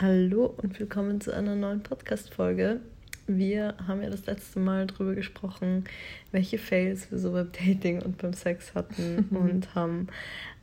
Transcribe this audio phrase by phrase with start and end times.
[0.00, 2.80] Hallo und willkommen zu einer neuen Podcast-Folge.
[3.26, 5.84] Wir haben ja das letzte Mal darüber gesprochen,
[6.32, 10.06] welche Fails wir so beim Dating und beim Sex hatten und haben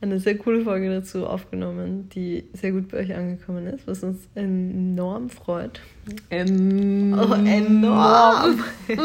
[0.00, 4.28] eine sehr coole Folge dazu aufgenommen, die sehr gut bei euch angekommen ist, was uns
[4.34, 5.82] enorm freut.
[6.30, 8.64] En oh, enorm!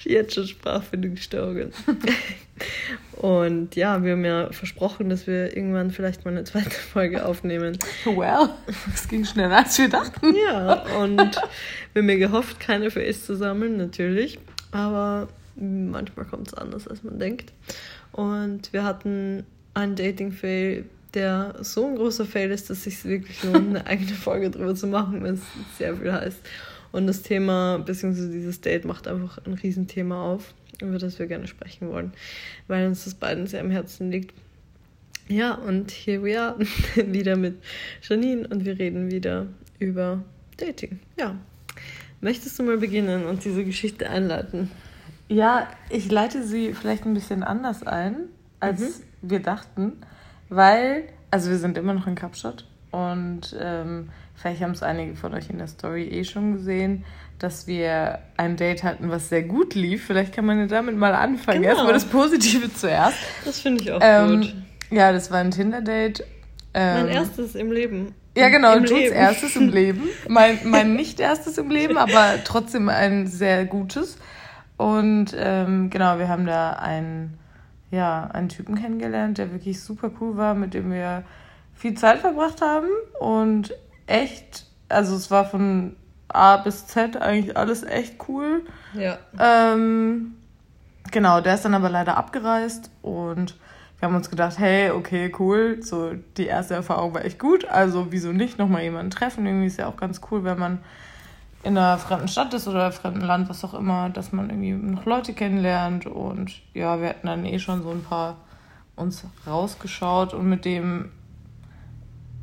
[0.00, 1.72] Jetzt schon Sprachfindungsstörungen.
[3.16, 7.78] Und ja, wir haben ja versprochen, dass wir irgendwann vielleicht mal eine zweite Folge aufnehmen.
[8.04, 8.50] Well,
[8.92, 10.34] es ging schneller als wir dachten.
[10.48, 11.18] Ja, und
[11.92, 14.38] wir haben mir gehofft, keine Fails zu sammeln, natürlich.
[14.70, 17.52] Aber manchmal kommt es anders, als man denkt.
[18.12, 23.42] Und wir hatten einen Dating-Fail, der so ein großer Fail ist, dass es sich wirklich
[23.42, 25.42] lohnt, eine eigene Folge drüber zu machen, wenn es
[25.78, 26.38] sehr viel heißt.
[26.92, 31.46] Und das Thema, beziehungsweise dieses Date macht einfach ein Riesenthema auf über das wir gerne
[31.46, 32.12] sprechen wollen,
[32.68, 34.34] weil uns das beiden sehr am Herzen liegt.
[35.28, 36.58] Ja, und hier wir are
[36.96, 37.56] wieder mit
[38.02, 39.46] Janine und wir reden wieder
[39.78, 40.22] über
[40.56, 41.00] Dating.
[41.18, 41.36] Ja.
[42.20, 44.70] Möchtest du mal beginnen und diese Geschichte einleiten?
[45.28, 48.16] Ja, ich leite sie vielleicht ein bisschen anders ein,
[48.60, 49.02] als mhm.
[49.22, 49.92] wir dachten,
[50.48, 55.34] weil, also wir sind immer noch in Kapstadt und ähm, vielleicht haben es einige von
[55.34, 57.04] euch in der Story eh schon gesehen
[57.38, 60.06] dass wir ein Date hatten, was sehr gut lief.
[60.06, 61.62] Vielleicht kann man ja damit mal anfangen.
[61.62, 61.74] Genau.
[61.74, 63.18] Erstmal das Positive zuerst.
[63.44, 64.54] Das finde ich auch ähm, gut.
[64.90, 66.24] Ja, das war ein Tinder-Date.
[66.72, 68.14] Ähm, mein erstes im Leben.
[68.36, 69.14] Ja, genau, Jules Leben.
[69.14, 70.02] erstes im Leben.
[70.28, 74.18] Mein, mein nicht erstes im Leben, aber trotzdem ein sehr gutes.
[74.76, 77.38] Und ähm, genau, wir haben da einen,
[77.90, 81.24] ja, einen Typen kennengelernt, der wirklich super cool war, mit dem wir
[81.74, 82.88] viel Zeit verbracht haben.
[83.20, 83.72] Und
[84.06, 85.96] echt, also es war von
[86.28, 88.62] A bis Z eigentlich alles echt cool.
[88.94, 89.18] Ja.
[89.38, 90.36] Ähm,
[91.10, 93.56] genau, der ist dann aber leider abgereist und
[93.98, 98.08] wir haben uns gedacht, hey, okay, cool, so die erste Erfahrung war echt gut, also
[98.10, 99.46] wieso nicht nochmal jemanden treffen?
[99.46, 100.78] Irgendwie ist ja auch ganz cool, wenn man
[101.62, 104.72] in einer fremden Stadt ist oder einem fremden Land, was auch immer, dass man irgendwie
[104.72, 108.36] noch Leute kennenlernt und ja, wir hatten dann eh schon so ein paar
[108.96, 111.10] uns rausgeschaut und mit dem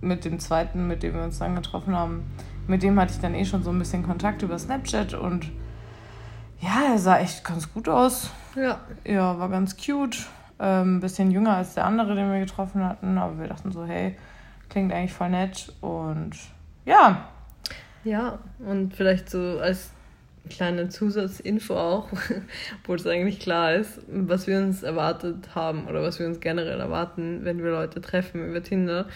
[0.03, 2.23] mit dem zweiten, mit dem wir uns dann getroffen haben,
[2.67, 5.51] mit dem hatte ich dann eh schon so ein bisschen Kontakt über Snapchat und
[6.61, 8.29] ja, er sah echt ganz gut aus.
[8.55, 8.79] Ja.
[9.05, 10.17] Ja, war ganz cute.
[10.59, 13.85] Ein ähm, bisschen jünger als der andere, den wir getroffen hatten, aber wir dachten so,
[13.85, 14.15] hey,
[14.69, 16.31] klingt eigentlich voll nett und
[16.85, 17.27] ja.
[18.05, 19.91] Ja, und vielleicht so als
[20.49, 22.07] kleine Zusatzinfo auch,
[22.81, 26.79] obwohl es eigentlich klar ist, was wir uns erwartet haben oder was wir uns generell
[26.79, 29.07] erwarten, wenn wir Leute treffen über Tinder,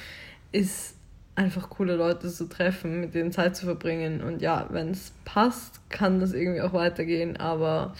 [0.51, 0.95] ist
[1.35, 4.21] einfach coole Leute zu treffen, mit denen Zeit zu verbringen.
[4.23, 7.93] Und ja, wenn es passt, kann das irgendwie auch weitergehen, aber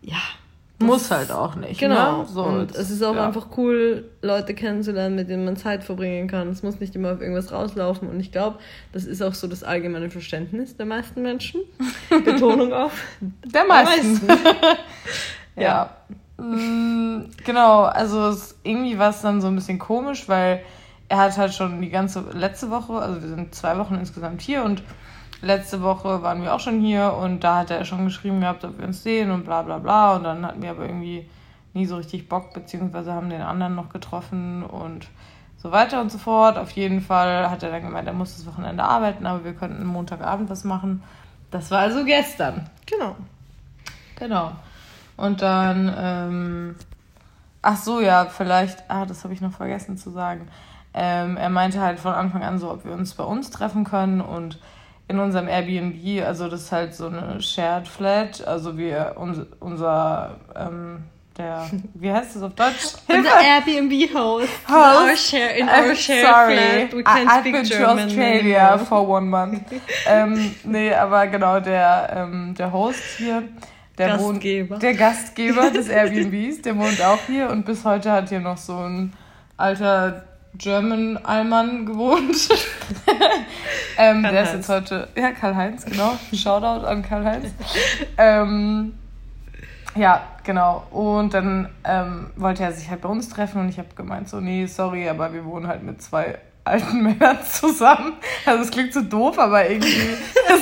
[0.00, 0.20] ja.
[0.80, 1.80] Muss halt auch nicht.
[1.80, 2.22] Genau.
[2.22, 2.28] Ne?
[2.28, 3.26] So, und es ist auch ja.
[3.26, 6.48] einfach cool, Leute kennenzulernen, mit denen man Zeit verbringen kann.
[6.50, 8.08] Es muss nicht immer auf irgendwas rauslaufen.
[8.08, 8.60] Und ich glaube,
[8.92, 11.62] das ist auch so das allgemeine Verständnis der meisten Menschen.
[12.24, 12.92] Betonung auf.
[13.20, 14.26] Der meisten.
[14.26, 14.56] Der meisten.
[15.56, 15.90] ja.
[16.38, 16.44] ja.
[16.44, 20.62] Mm, genau, also irgendwie war es dann so ein bisschen komisch, weil
[21.08, 24.64] er hat halt schon die ganze letzte Woche, also wir sind zwei Wochen insgesamt hier
[24.64, 24.82] und
[25.40, 28.78] letzte Woche waren wir auch schon hier und da hat er schon geschrieben gehabt, ob
[28.78, 31.28] wir uns sehen und bla bla bla und dann hatten wir aber irgendwie
[31.74, 35.08] nie so richtig Bock, beziehungsweise haben den anderen noch getroffen und
[35.56, 36.56] so weiter und so fort.
[36.56, 39.84] Auf jeden Fall hat er dann gemeint, er muss das Wochenende arbeiten, aber wir könnten
[39.86, 41.02] Montagabend was machen.
[41.50, 42.68] Das war also gestern.
[42.86, 43.16] Genau.
[44.16, 44.52] Genau.
[45.16, 46.76] Und dann, ähm,
[47.62, 50.48] ach so, ja, vielleicht, ah, das habe ich noch vergessen zu sagen.
[50.94, 54.20] Ähm, er meinte halt von Anfang an so, ob wir uns bei uns treffen können
[54.20, 54.58] und
[55.08, 60.36] in unserem Airbnb, also das ist halt so eine Shared Flat, also wir, uns, unser,
[60.54, 61.04] ähm,
[61.36, 62.94] der, wie heißt das auf Deutsch?
[63.08, 64.48] Unser Airbnb-Host.
[64.68, 65.10] Host.
[65.10, 66.56] Our share, in our shared sorry.
[66.56, 66.92] flat.
[66.92, 68.86] We can't I, speak I've been German to Australia anymore.
[68.86, 69.62] for one month.
[70.06, 73.44] ähm, nee, aber genau, der, ähm, der Host hier,
[73.96, 74.70] der Gastgeber.
[74.74, 78.58] Wohnt, der Gastgeber des Airbnbs, der wohnt auch hier und bis heute hat hier noch
[78.58, 79.14] so ein
[79.56, 82.48] alter German Allmann gewohnt.
[83.98, 86.18] ähm, der ist jetzt heute, ja, Karl-Heinz, genau.
[86.32, 87.48] Shoutout an Karl-Heinz.
[88.16, 88.94] ähm,
[89.94, 90.86] ja, genau.
[90.90, 94.40] Und dann ähm, wollte er sich halt bei uns treffen und ich habe gemeint, so,
[94.40, 98.14] nee, sorry, aber wir wohnen halt mit zwei alten Männern zusammen.
[98.46, 100.10] Also es klingt so doof, aber irgendwie,
[100.48, 100.60] das,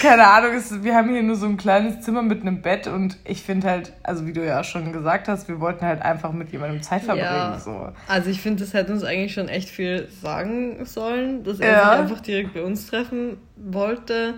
[0.00, 3.16] keine Ahnung, es, wir haben hier nur so ein kleines Zimmer mit einem Bett und
[3.24, 6.52] ich finde halt, also wie du ja schon gesagt hast, wir wollten halt einfach mit
[6.52, 7.26] jemandem Zeit verbringen.
[7.26, 7.58] Ja.
[7.58, 7.92] So.
[8.08, 11.90] Also ich finde, das hätte uns eigentlich schon echt viel sagen sollen, dass er ja.
[11.90, 14.34] sich einfach direkt bei uns treffen wollte.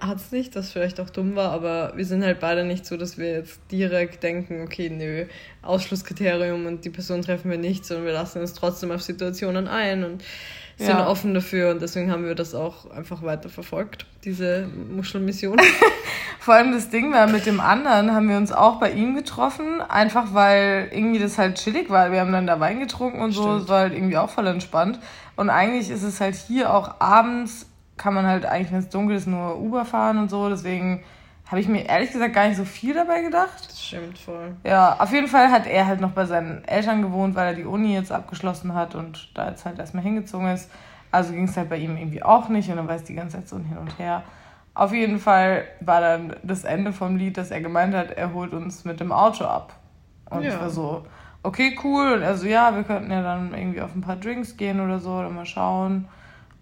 [0.00, 2.96] Hat es nicht, das vielleicht auch dumm war, aber wir sind halt beide nicht so,
[2.96, 5.26] dass wir jetzt direkt denken, okay, nö,
[5.62, 10.04] Ausschlusskriterium und die Person treffen wir nicht, sondern wir lassen uns trotzdem auf Situationen ein
[10.04, 10.24] und
[10.78, 11.06] sind ja.
[11.06, 15.58] offen dafür und deswegen haben wir das auch einfach weiter verfolgt, diese Muschelmission.
[16.38, 19.80] Vor allem das Ding war, mit dem anderen haben wir uns auch bei ihm getroffen,
[19.80, 22.12] einfach weil irgendwie das halt chillig war.
[22.12, 25.00] Wir haben dann da Wein getrunken und so, es war halt irgendwie auch voll entspannt.
[25.34, 27.66] Und eigentlich ist es halt hier auch abends,
[27.96, 31.02] kann man halt eigentlich, wenn es dunkel ist, nur Uber fahren und so, deswegen
[31.46, 33.68] habe ich mir ehrlich gesagt gar nicht so viel dabei gedacht.
[33.68, 34.56] Das stimmt voll.
[34.64, 37.64] Ja, auf jeden Fall hat er halt noch bei seinen Eltern gewohnt, weil er die
[37.64, 40.70] Uni jetzt abgeschlossen hat und da jetzt halt erstmal hingezogen ist.
[41.12, 43.36] Also ging es halt bei ihm irgendwie auch nicht und dann war es die ganze
[43.36, 44.22] Zeit so hin und her.
[44.74, 48.52] Auf jeden Fall war dann das Ende vom Lied, dass er gemeint hat, er holt
[48.52, 49.72] uns mit dem Auto ab.
[50.28, 50.50] Und ja.
[50.50, 51.06] ich war so,
[51.44, 52.14] okay, cool.
[52.14, 54.98] Und er so, ja, wir könnten ja dann irgendwie auf ein paar Drinks gehen oder
[54.98, 56.08] so oder mal schauen.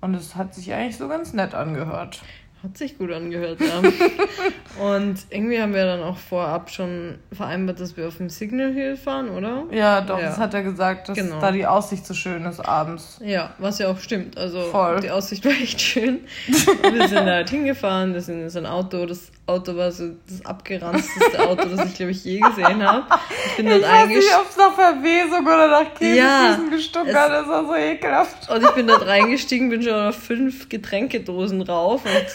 [0.05, 2.21] Und es hat sich eigentlich so ganz nett angehört.
[2.63, 3.79] Hat sich gut angehört, ja.
[4.85, 8.99] und irgendwie haben wir dann auch vorab schon vereinbart, dass wir auf dem Signal Hill
[8.99, 9.65] fahren, oder?
[9.71, 10.27] Ja, doch, ja.
[10.27, 11.41] das hat er gesagt, dass genau.
[11.41, 13.19] da die Aussicht so schön ist abends.
[13.25, 14.37] Ja, was ja auch stimmt.
[14.37, 15.01] Also Voll.
[15.01, 16.21] die Aussicht war echt schön.
[16.47, 21.39] wir sind halt hingefahren, wir sind in sein Auto, das Auto war so das abgeranzteste
[21.47, 23.05] Auto, das ich, glaube ich, je gesehen habe.
[23.47, 27.15] Ich bin dort ich weiß nicht, ob es nach Verwesung oder nach Käsefüßen ja, gestunken
[27.15, 27.31] hat.
[27.31, 28.51] Das war so ekelhaft.
[28.51, 32.07] Und ich bin dort reingestiegen, bin schon auf fünf Getränkedosen rauf.
[32.07, 32.27] Und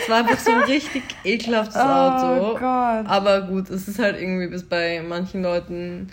[0.00, 2.50] es war einfach so ein richtig ekelhaftes oh Auto.
[2.50, 3.06] Oh Gott.
[3.08, 6.12] Aber gut, es ist halt irgendwie bis bei manchen Leuten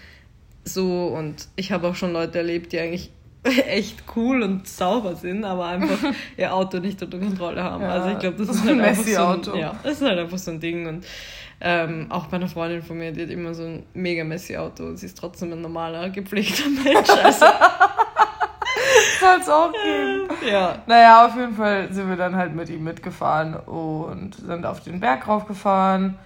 [0.63, 1.05] so.
[1.05, 3.11] Und ich habe auch schon Leute erlebt, die eigentlich
[3.67, 5.97] echt cool und sauber sind, aber einfach
[6.37, 7.83] ihr Auto nicht unter Kontrolle haben.
[7.83, 9.55] Ja, also ich glaube, das, das, ist halt ein einfach so ein, Auto.
[9.55, 11.05] Ja, das ist halt einfach so ein Ding und
[11.59, 14.85] ähm, auch bei einer Freundin von mir, die hat immer so ein mega messy Auto
[14.85, 17.09] und sie ist trotzdem ein normaler, gepflegter Mensch.
[17.09, 17.45] Also
[19.19, 20.29] Soll es auch geben.
[20.49, 20.79] Ja.
[20.87, 24.99] Naja, auf jeden Fall sind wir dann halt mit ihm mitgefahren und sind auf den
[24.99, 26.17] Berg raufgefahren.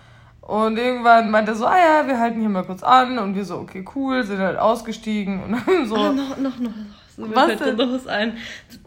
[0.41, 3.17] Und irgendwann meinte er so, ah ja, wir halten hier mal kurz an.
[3.17, 5.95] Und wir so, okay, cool, sind halt ausgestiegen und haben so.
[5.95, 6.71] Ah, noch, noch, noch,
[7.15, 7.75] so, was fällt denn?
[7.77, 8.37] noch was ein.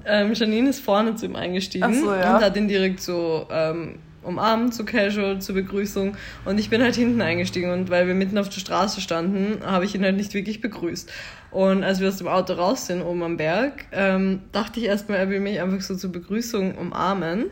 [0.05, 2.37] Ähm, Janine ist vorne zu ihm eingestiegen so, ja.
[2.37, 6.17] und hat ihn direkt so ähm, umarmt, so casual, zur Begrüßung.
[6.45, 9.85] Und ich bin halt hinten eingestiegen und weil wir mitten auf der Straße standen, habe
[9.85, 11.11] ich ihn halt nicht wirklich begrüßt.
[11.51, 15.19] Und als wir aus dem Auto raus sind, oben am Berg, ähm, dachte ich erstmal,
[15.19, 17.47] er will mich einfach so zur Begrüßung umarmen.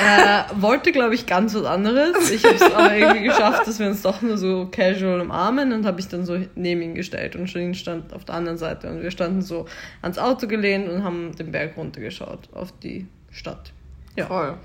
[0.00, 2.30] Äh, wollte, glaube ich, ganz was anderes.
[2.30, 5.86] Ich habe es aber irgendwie geschafft, dass wir uns doch nur so casual umarmen und
[5.86, 9.02] habe ich dann so neben ihn gestellt und Janine stand auf der anderen Seite und
[9.02, 9.66] wir standen so
[10.02, 13.72] ans Auto gelehnt und haben den Berg runtergeschaut auf die Stadt.
[14.16, 14.26] Ja.
[14.26, 14.56] Voll.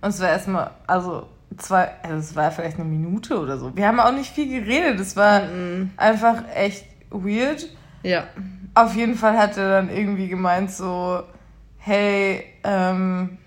[0.00, 1.26] Und es war erstmal, also
[1.56, 3.74] zwei, also es war vielleicht eine Minute oder so.
[3.76, 5.00] Wir haben auch nicht viel geredet.
[5.00, 7.68] Es war mm einfach echt weird.
[8.02, 8.28] Ja.
[8.74, 11.22] Auf jeden Fall hat er dann irgendwie gemeint so,
[11.78, 13.38] hey, ähm,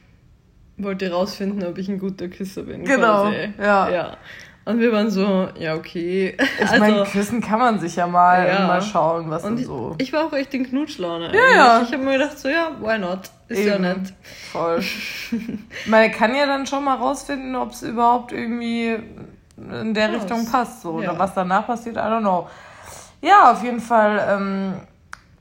[0.77, 2.83] wollte rausfinden, ob ich ein guter Küsser bin.
[2.83, 3.23] Genau.
[3.23, 3.53] Quasi.
[3.59, 3.89] Ja.
[3.89, 4.17] ja.
[4.65, 6.37] Und wir waren so, ja, okay.
[6.37, 8.65] Ich also, meine, küssen kann man sich ja mal, ja.
[8.65, 9.95] mal schauen, was und so.
[9.97, 11.33] Ich war auch echt in Knutschlaune.
[11.33, 11.81] Ja, ja.
[11.81, 13.29] Ich habe mir gedacht, so, ja, why not?
[13.49, 13.69] Ist Eben.
[13.69, 14.13] ja nett.
[14.51, 14.81] Voll.
[15.85, 18.97] meine, kann ja dann schon mal rausfinden, ob es überhaupt irgendwie
[19.57, 20.81] in der ja, Richtung passt.
[20.81, 21.01] So.
[21.01, 21.11] Ja.
[21.11, 22.47] Oder was danach passiert, I don't know.
[23.21, 24.73] Ja, auf jeden Fall ähm,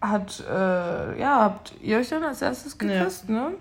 [0.01, 3.53] hat, äh, ja, habt ihr euch dann als erstes geküsst, ne?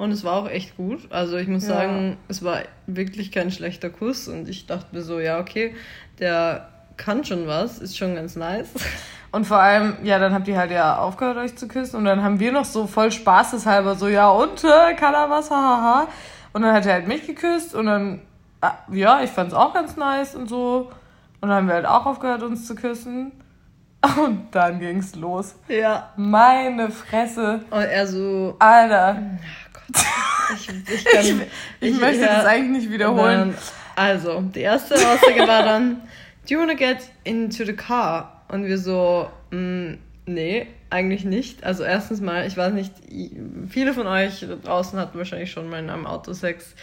[0.00, 1.12] Und es war auch echt gut.
[1.12, 1.74] Also ich muss ja.
[1.74, 4.28] sagen, es war wirklich kein schlechter Kuss.
[4.28, 5.74] Und ich dachte mir so, ja, okay,
[6.18, 8.70] der kann schon was, ist schon ganz nice.
[9.30, 11.96] Und vor allem, ja, dann habt ihr halt ja aufgehört, euch zu küssen.
[11.96, 15.50] Und dann haben wir noch so voll spaßeshalber so, ja, und, äh, kann er was,
[15.50, 16.08] hahaha.
[16.54, 18.22] Und dann hat er halt mich geküsst und dann,
[18.62, 20.90] ah, ja, ich fand's auch ganz nice und so.
[21.42, 23.32] Und dann haben wir halt auch aufgehört, uns zu küssen.
[24.16, 25.56] Und dann ging's los.
[25.68, 26.08] Ja.
[26.16, 27.60] Meine Fresse.
[27.70, 28.56] Und er so.
[28.58, 29.18] Alter.
[30.54, 31.24] Ich, ich, kann,
[31.80, 33.54] ich, ich möchte ja, das eigentlich nicht wiederholen.
[33.54, 33.54] Dann,
[33.94, 36.02] also, die erste Aussage war dann,
[36.48, 38.44] do you wanna get into the car?
[38.48, 41.64] Und wir so, mh, mm, nee, eigentlich nicht.
[41.64, 42.92] Also erstens mal, ich weiß nicht,
[43.68, 46.74] viele von euch draußen hatten wahrscheinlich schon mal in einem Auto Sex.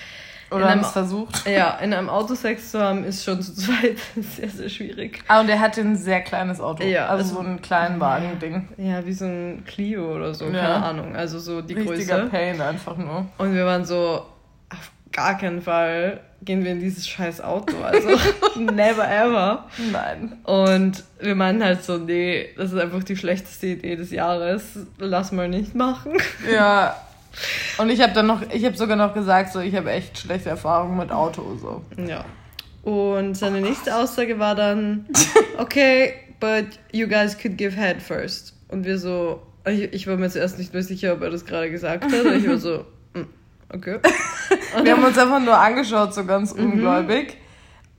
[0.50, 1.48] Oder haben es versucht.
[1.48, 5.24] Ja, in einem Auto Sex zu haben, ist schon zu zweit sehr, sehr schwierig.
[5.28, 6.84] Ah, und er hatte ein sehr kleines Auto.
[6.84, 8.70] Ja, also, also so ein kleinen Wagen-Ding.
[8.78, 10.52] Ja, wie so ein Clio oder so, ja.
[10.52, 11.16] keine Ahnung.
[11.16, 12.30] Also so die Richtiger Größe.
[12.30, 13.26] Pain einfach nur.
[13.38, 14.26] Und wir waren so,
[14.70, 17.76] auf gar keinen Fall gehen wir in dieses scheiß Auto.
[17.84, 18.10] Also
[18.60, 19.66] never ever.
[19.92, 20.38] Nein.
[20.44, 24.80] Und wir meinen halt so, nee, das ist einfach die schlechteste Idee des Jahres.
[25.00, 26.14] Lass mal nicht machen.
[26.52, 26.96] Ja,
[27.78, 30.50] und ich habe dann noch, ich habe sogar noch gesagt, so ich habe echt schlechte
[30.50, 31.82] Erfahrungen mit Auto so.
[32.08, 32.26] Ja.
[32.84, 35.06] Und seine nächste Aussage war dann,
[35.58, 38.54] okay, but you guys could give head first.
[38.70, 41.70] Und wir so, ich, ich war mir zuerst nicht mehr sicher, ob er das gerade
[41.70, 42.26] gesagt hat.
[42.26, 43.24] Und ich war so, mm,
[43.74, 44.00] okay.
[44.78, 46.72] Und wir haben uns einfach nur angeschaut, so ganz mhm.
[46.72, 47.38] ungläubig.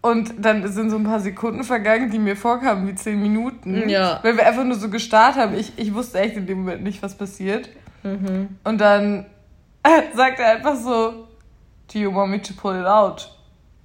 [0.00, 3.88] Und dann sind so ein paar Sekunden vergangen, die mir vorkamen wie zehn Minuten.
[3.88, 4.20] Ja.
[4.22, 5.54] Weil wir einfach nur so gestartet haben.
[5.54, 7.68] Ich, ich wusste echt in dem Moment nicht, was passiert.
[8.02, 8.58] Mhm.
[8.64, 9.26] Und dann
[9.82, 11.28] äh, sagt er einfach so,
[11.92, 13.30] do you want me to pull it out?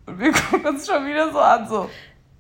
[0.06, 1.90] Und wir gucken uns schon wieder so an, so.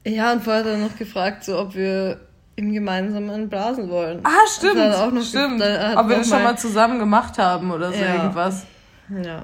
[0.05, 2.19] Ja, und vorher hat er noch gefragt, so, ob wir
[2.55, 4.19] im Gemeinsamen blasen wollen.
[4.23, 4.79] Ah, stimmt.
[4.79, 5.61] auch noch stimmt.
[5.61, 8.15] Ob wir das schon mal zusammen gemacht haben oder so ja.
[8.15, 8.65] irgendwas.
[9.09, 9.43] Ja.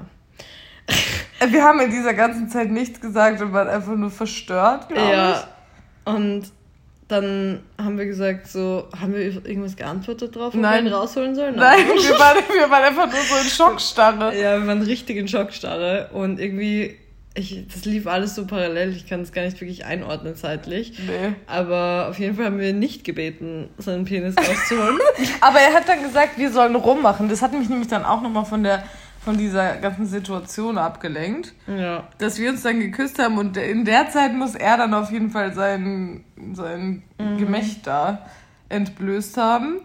[1.40, 5.10] Äh, wir haben in dieser ganzen Zeit nichts gesagt und waren einfach nur verstört, glaube
[5.10, 5.32] ja.
[5.32, 6.12] ich.
[6.12, 6.52] Und
[7.10, 10.84] dann haben wir gesagt, so, haben wir irgendwas geantwortet drauf, ob Nein.
[10.84, 11.56] wir ihn rausholen sollen?
[11.56, 14.38] Nein, Nein wir, waren, wir waren einfach nur so in Schockstarre.
[14.38, 16.96] Ja, wir waren richtig in Schockstarre und irgendwie
[17.34, 20.94] ich, das lief alles so parallel, ich kann es gar nicht wirklich einordnen zeitlich.
[20.98, 21.34] Nee.
[21.46, 24.98] Aber auf jeden Fall haben wir nicht gebeten, seinen Penis rauszuholen.
[25.40, 27.28] Aber er hat dann gesagt, wir sollen rummachen.
[27.28, 28.82] Das hat mich nämlich dann auch nochmal von der
[29.20, 31.52] von dieser ganzen Situation abgelenkt.
[31.66, 32.08] Ja.
[32.18, 35.30] Dass wir uns dann geküsst haben und in der Zeit muss er dann auf jeden
[35.30, 37.38] Fall sein, sein mhm.
[37.38, 38.26] Gemächt da
[38.68, 39.80] entblößt haben.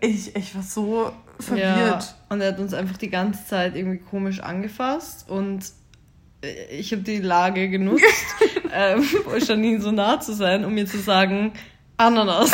[0.00, 1.66] Ich, ich war so verwirrt.
[1.66, 5.64] Ja, und er hat uns einfach die ganze Zeit irgendwie komisch angefasst und
[6.70, 8.02] ich habe die Lage genutzt,
[8.72, 9.04] ähm,
[9.38, 11.52] Janine so nah zu sein, um mir zu sagen,
[11.96, 12.50] Ananas.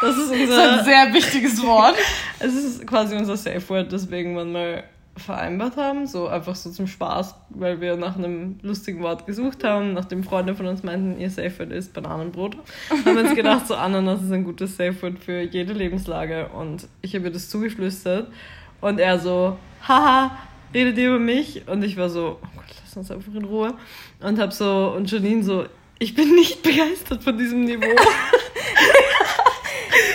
[0.00, 0.46] Das ist unser.
[0.46, 1.96] Das ist ein sehr wichtiges Wort.
[2.38, 4.84] es ist quasi unser Safe Word, das wir irgendwann mal
[5.16, 6.06] vereinbart haben.
[6.06, 10.54] So einfach so zum Spaß, weil wir nach einem lustigen Wort gesucht haben, nachdem Freunde
[10.54, 12.56] von uns meinten, ihr Safe Word ist Bananenbrot.
[12.90, 16.48] Haben wir uns gedacht, so Ananas ist ein gutes Safe Word für jede Lebenslage.
[16.48, 18.28] Und ich habe ihr das zugeflüstert.
[18.80, 20.36] Und er so, haha,
[20.74, 21.68] redet ihr über mich?
[21.68, 23.74] Und ich war so, oh Gott, lass uns einfach in Ruhe.
[24.20, 25.66] Und hab so, und Janine so,
[25.98, 27.86] ich bin nicht begeistert von diesem Niveau.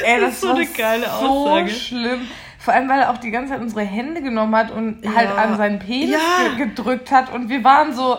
[0.03, 1.69] Ey, das, das ist so eine geile Aussage.
[1.69, 2.21] So schlimm.
[2.67, 5.15] Vor allem, weil er auch die ganze Zeit unsere Hände genommen hat und ja.
[5.15, 6.57] halt an seinen Penis ja.
[6.57, 7.31] gedrückt hat.
[7.33, 8.17] Und wir waren so.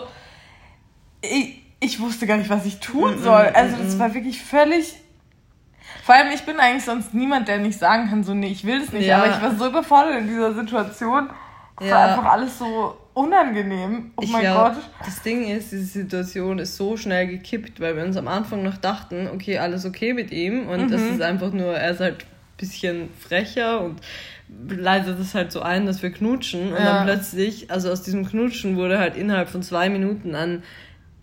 [1.21, 3.51] Ich, ich wusste gar nicht, was ich tun mm, soll.
[3.53, 4.95] Also, das war wirklich völlig.
[6.03, 8.81] Vor allem, ich bin eigentlich sonst niemand, der nicht sagen kann, so, nee, ich will
[8.81, 9.05] es nicht.
[9.05, 9.19] Ja.
[9.19, 11.29] Aber ich war so überfordert in dieser Situation.
[11.77, 14.13] Das war einfach alles so unangenehm.
[14.15, 14.83] Oh ich mein glaub, Gott.
[15.05, 18.77] Das Ding ist, diese Situation ist so schnell gekippt, weil wir uns am Anfang noch
[18.77, 20.91] dachten, okay, alles okay mit ihm und mhm.
[20.91, 24.01] das ist einfach nur, er ist halt ein bisschen frecher und
[24.69, 27.03] leitet es halt so ein, dass wir knutschen und ja.
[27.03, 30.63] dann plötzlich, also aus diesem Knutschen wurde halt innerhalb von zwei Minuten an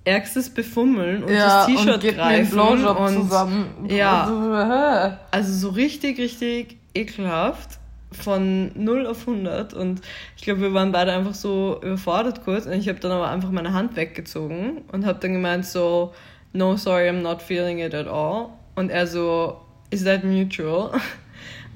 [0.04, 3.86] ärgstes Befummeln und ja, das T-Shirt greifen und zusammen.
[3.88, 7.78] ja, also so richtig, richtig ekelhaft
[8.12, 10.00] von 0 auf 100 und
[10.36, 13.50] ich glaube, wir waren beide einfach so überfordert kurz und ich habe dann aber einfach
[13.50, 16.14] meine Hand weggezogen und habe dann gemeint so,
[16.52, 18.50] no, sorry, I'm not feeling it at all.
[18.76, 20.92] Und er so, is that mutual?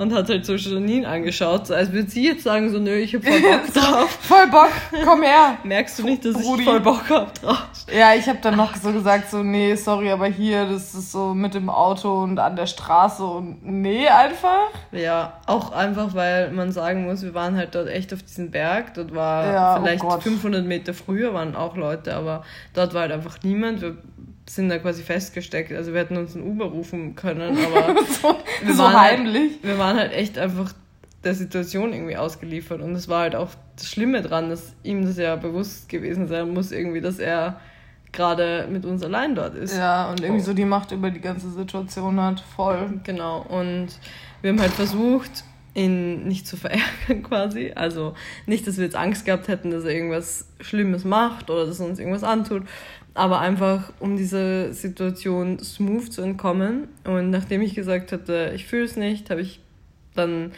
[0.00, 3.14] und hat halt so Janine angeschaut, so als würde sie jetzt sagen, so, nö, ich
[3.14, 4.18] hab voll Bock drauf.
[4.22, 4.70] voll Bock,
[5.04, 5.58] komm her.
[5.64, 6.62] Merkst du nicht, dass Rudi.
[6.62, 7.66] ich voll Bock hab drauf?
[7.92, 11.34] Ja, ich hab dann noch so gesagt, so, nee, sorry, aber hier, das ist so
[11.34, 14.68] mit dem Auto und an der Straße und nee, einfach.
[14.90, 18.94] Ja, auch einfach, weil man sagen muss, wir waren halt dort echt auf diesem Berg,
[18.94, 22.42] dort war ja, oh vielleicht oh 500 Meter früher waren auch Leute, aber
[22.72, 23.82] dort war halt einfach niemand.
[23.82, 23.96] Wir
[24.54, 25.72] sind da quasi festgesteckt.
[25.72, 29.52] Also wir hätten uns ein Uber rufen können, aber so, wir so halt heimlich.
[29.52, 30.72] Halt, wir waren halt echt einfach
[31.22, 32.80] der Situation irgendwie ausgeliefert.
[32.80, 36.52] Und es war halt auch das Schlimme dran, dass ihm das ja bewusst gewesen sein
[36.52, 37.60] muss, irgendwie, dass er
[38.12, 39.76] gerade mit uns allein dort ist.
[39.76, 40.46] Ja, und irgendwie oh.
[40.46, 43.00] so die Macht über die ganze Situation hat, voll.
[43.04, 43.88] Genau, und
[44.42, 47.72] wir haben halt versucht, ihn nicht zu verärgern quasi.
[47.74, 48.14] Also
[48.46, 51.86] nicht, dass wir jetzt Angst gehabt hätten, dass er irgendwas Schlimmes macht oder dass er
[51.86, 52.62] uns irgendwas antut,
[53.14, 56.88] aber einfach um dieser Situation smooth zu entkommen.
[57.04, 59.60] Und nachdem ich gesagt hatte, ich fühle es nicht, habe ich
[60.14, 60.52] dann,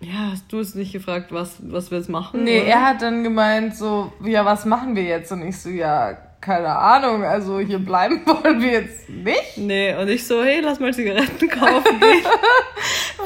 [0.00, 2.44] ja, hast du es nicht gefragt, was, was wir jetzt machen?
[2.44, 2.68] Nee, oder?
[2.68, 5.32] er hat dann gemeint, so, ja, was machen wir jetzt?
[5.32, 9.56] Und ich so, ja, keine Ahnung, also hier bleiben wollen wir jetzt nicht.
[9.56, 12.24] Nee, und ich so, hey, lass mal Zigaretten kaufen gehen.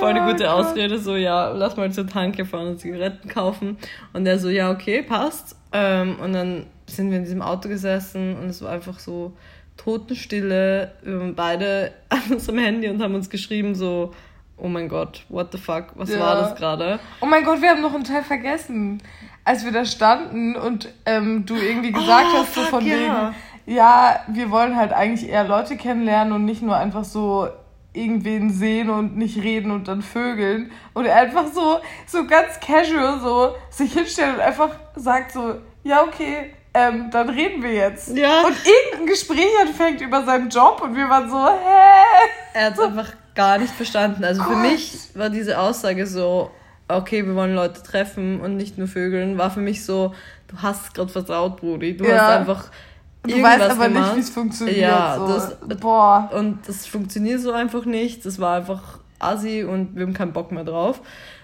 [0.01, 3.77] Voll eine gute oh Ausrede, so, ja, lass mal zur Tanke fahren und Zigaretten kaufen.
[4.15, 5.57] Und er so, ja, okay, passt.
[5.73, 9.37] Ähm, und dann sind wir in diesem Auto gesessen und es war einfach so
[9.77, 10.93] Totenstille.
[11.03, 14.15] Wir waren beide an unserem Handy und haben uns geschrieben so,
[14.57, 16.19] oh mein Gott, what the fuck, was ja.
[16.19, 16.99] war das gerade?
[17.21, 19.03] Oh mein Gott, wir haben noch einen Teil vergessen.
[19.45, 22.95] Als wir da standen und ähm, du irgendwie gesagt oh, hast, so von ja.
[22.95, 27.49] wegen, ja, wir wollen halt eigentlich eher Leute kennenlernen und nicht nur einfach so
[27.93, 30.71] irgendwen sehen und nicht reden und dann vögeln.
[30.95, 36.03] Und er einfach so, so ganz casual so sich hinstellt und einfach sagt so, ja,
[36.03, 38.17] okay, ähm, dann reden wir jetzt.
[38.17, 38.43] Ja.
[38.43, 42.55] Und irgendein Gespräch anfängt über seinen Job und wir waren so, hä?
[42.55, 44.23] Er hat es einfach gar nicht verstanden.
[44.23, 44.53] Also Gott.
[44.53, 46.51] für mich war diese Aussage so,
[46.89, 50.15] okay, wir wollen Leute treffen und nicht nur vögeln, war für mich so,
[50.49, 51.97] du hast gerade vertraut, Brudi.
[51.97, 52.19] Du ja.
[52.19, 52.71] hast einfach
[53.23, 54.09] Du weißt aber gemacht.
[54.09, 54.79] nicht, wie es funktioniert.
[54.79, 55.27] Ja, so.
[55.27, 56.31] das, boah.
[56.33, 58.25] Und das funktioniert so einfach nicht.
[58.25, 61.01] Das war einfach assi und wir haben keinen Bock mehr drauf.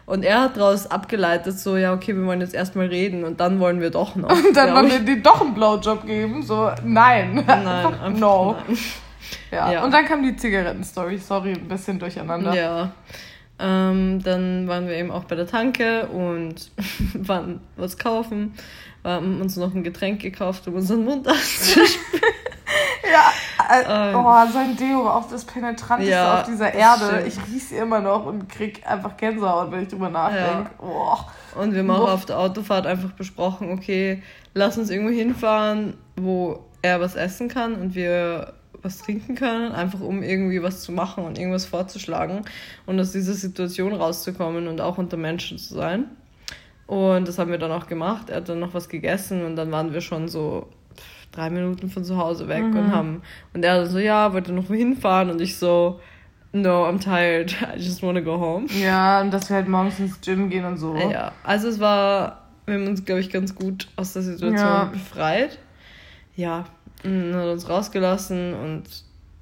[0.06, 3.58] Und er hat daraus abgeleitet, so, ja, okay, wir wollen jetzt erstmal reden und dann
[3.58, 4.30] wollen wir doch noch.
[4.46, 6.42] Und dann wollen wir dir doch einen Blowjob geben?
[6.42, 7.44] So, nein.
[7.44, 8.56] Nein, einfach no.
[8.68, 8.78] Nein.
[9.50, 9.72] Ja.
[9.72, 9.84] ja.
[9.84, 11.18] Und dann kam die Zigarettenstory.
[11.18, 12.54] Sorry, ein bisschen durcheinander.
[12.54, 12.92] Ja.
[13.58, 16.70] Ähm, dann waren wir eben auch bei der Tanke und
[17.14, 18.54] waren was kaufen.
[19.02, 22.22] Wir haben uns noch ein Getränk gekauft, um unseren Mund auszuspülen.
[23.10, 23.32] ja,
[23.70, 27.24] äh, ähm, oh, sein Deo war auch das penetranteste ja, auf dieser Erde.
[27.26, 30.70] Ich riech sie immer noch und krieg einfach Gänsehaut, wenn ich drüber nachdenke.
[30.70, 30.70] Ja.
[30.78, 31.16] Oh.
[31.58, 34.22] Und wir haben auch auf der Autofahrt einfach besprochen, okay,
[34.52, 38.52] lass uns irgendwo hinfahren, wo er was essen kann und wir
[38.86, 42.42] was trinken können, einfach um irgendwie was zu machen und irgendwas vorzuschlagen
[42.86, 46.04] und aus dieser Situation rauszukommen und auch unter Menschen zu sein.
[46.86, 48.30] Und das haben wir dann auch gemacht.
[48.30, 50.68] Er hat dann noch was gegessen und dann waren wir schon so
[51.32, 52.76] drei Minuten von zu Hause weg mhm.
[52.76, 53.22] und haben.
[53.52, 56.00] Und er so, ja, wollte noch wohin fahren und ich so,
[56.52, 58.66] no, I'm tired, I just wanna go home.
[58.80, 60.96] Ja, und dass wir halt morgens ins Gym gehen und so.
[60.96, 64.84] Ja, also es war, wir haben uns, glaube ich, ganz gut aus der Situation ja.
[64.84, 65.58] befreit.
[66.36, 66.66] Ja,
[67.34, 68.84] hat uns rausgelassen und.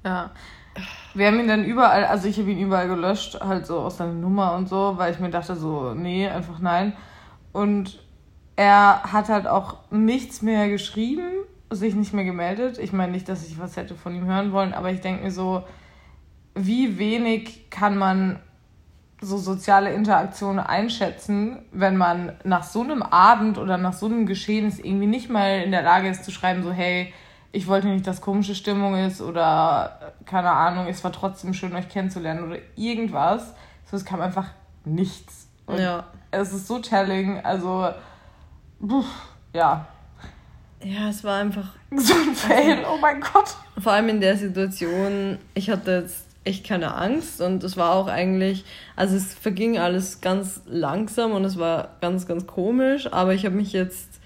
[0.03, 0.31] Ja.
[1.13, 4.11] Wir haben ihn dann überall, also ich habe ihn überall gelöscht, halt so aus seiner
[4.11, 6.91] Nummer und so, weil ich mir dachte so, nee, einfach nein.
[7.53, 8.03] Und
[8.57, 12.77] er hat halt auch nichts mehr geschrieben sich nicht mehr gemeldet.
[12.77, 15.31] Ich meine nicht, dass ich was hätte von ihm hören wollen, aber ich denke mir
[15.31, 15.63] so,
[16.53, 18.39] wie wenig kann man
[19.21, 24.71] so soziale Interaktionen einschätzen, wenn man nach so einem Abend oder nach so einem Geschehen
[24.83, 27.13] irgendwie nicht mal in der Lage ist zu schreiben, so hey,
[27.55, 31.87] ich wollte nicht, dass komische Stimmung ist oder keine Ahnung, es war trotzdem schön, euch
[31.87, 33.53] kennenzulernen oder irgendwas.
[33.89, 34.47] So, es kam einfach
[34.83, 35.47] nichts.
[35.65, 36.05] Und ja.
[36.31, 37.89] Es ist so telling, also,
[38.85, 39.05] pff,
[39.53, 39.87] ja.
[40.83, 41.69] Ja, es war einfach.
[41.95, 43.55] So ein Fail, oh mein Gott.
[43.79, 48.07] Vor allem in der Situation, ich hatte jetzt echt keine Angst und es war auch
[48.07, 48.65] eigentlich,
[48.97, 53.55] also es verging alles ganz langsam und es war ganz, ganz komisch, aber ich habe
[53.55, 54.19] mich jetzt,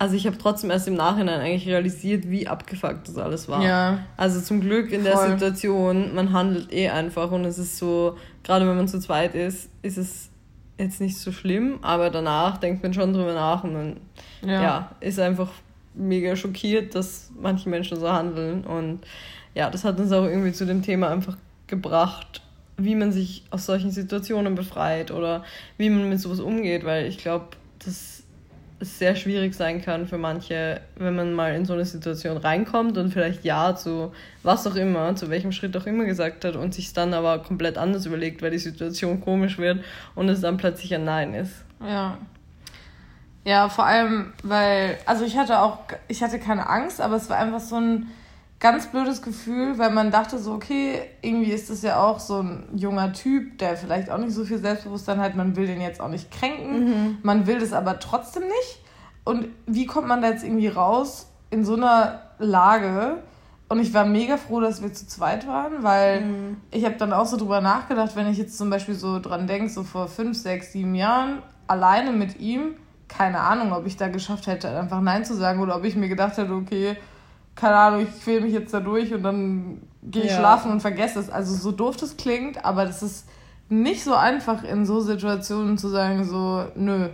[0.00, 3.62] also ich habe trotzdem erst im Nachhinein eigentlich realisiert, wie abgefuckt das alles war.
[3.62, 3.98] Ja.
[4.16, 5.12] Also zum Glück in Voll.
[5.12, 9.34] der Situation, man handelt eh einfach und es ist so, gerade wenn man zu zweit
[9.34, 10.30] ist, ist es
[10.78, 13.96] jetzt nicht so schlimm, aber danach denkt man schon drüber nach und dann,
[14.42, 15.50] ja, ja ist einfach
[15.92, 18.64] mega schockiert, dass manche Menschen so handeln.
[18.64, 19.00] Und
[19.54, 21.36] ja, das hat uns auch irgendwie zu dem Thema einfach
[21.66, 22.40] gebracht,
[22.78, 25.44] wie man sich aus solchen Situationen befreit oder
[25.76, 27.48] wie man mit sowas umgeht, weil ich glaube,
[27.80, 28.19] dass es
[28.80, 33.12] sehr schwierig sein kann für manche, wenn man mal in so eine Situation reinkommt und
[33.12, 34.12] vielleicht Ja zu
[34.42, 37.76] was auch immer, zu welchem Schritt auch immer gesagt hat und sich dann aber komplett
[37.76, 41.52] anders überlegt, weil die Situation komisch wird und es dann plötzlich ein Nein ist.
[41.86, 42.18] Ja.
[43.44, 47.38] Ja, vor allem, weil, also ich hatte auch, ich hatte keine Angst, aber es war
[47.38, 48.06] einfach so ein
[48.60, 52.68] ganz blödes Gefühl, weil man dachte so, okay, irgendwie ist das ja auch so ein
[52.74, 56.08] junger Typ, der vielleicht auch nicht so viel Selbstbewusstsein hat, man will den jetzt auch
[56.08, 57.18] nicht kränken, mhm.
[57.22, 58.84] man will das aber trotzdem nicht.
[59.24, 63.22] Und wie kommt man da jetzt irgendwie raus in so einer Lage?
[63.70, 66.56] Und ich war mega froh, dass wir zu zweit waren, weil mhm.
[66.70, 69.70] ich habe dann auch so drüber nachgedacht, wenn ich jetzt zum Beispiel so dran denke,
[69.70, 72.74] so vor fünf, sechs, sieben Jahren, alleine mit ihm,
[73.08, 76.08] keine Ahnung, ob ich da geschafft hätte, einfach Nein zu sagen oder ob ich mir
[76.08, 76.96] gedacht hätte, okay,
[77.54, 80.38] keine Ahnung, ich quäle mich jetzt da durch und dann gehe ich ja.
[80.38, 81.30] schlafen und vergesse es.
[81.30, 83.26] Also so doof das klingt, aber das ist
[83.68, 87.08] nicht so einfach in so Situationen zu sagen, so, nö.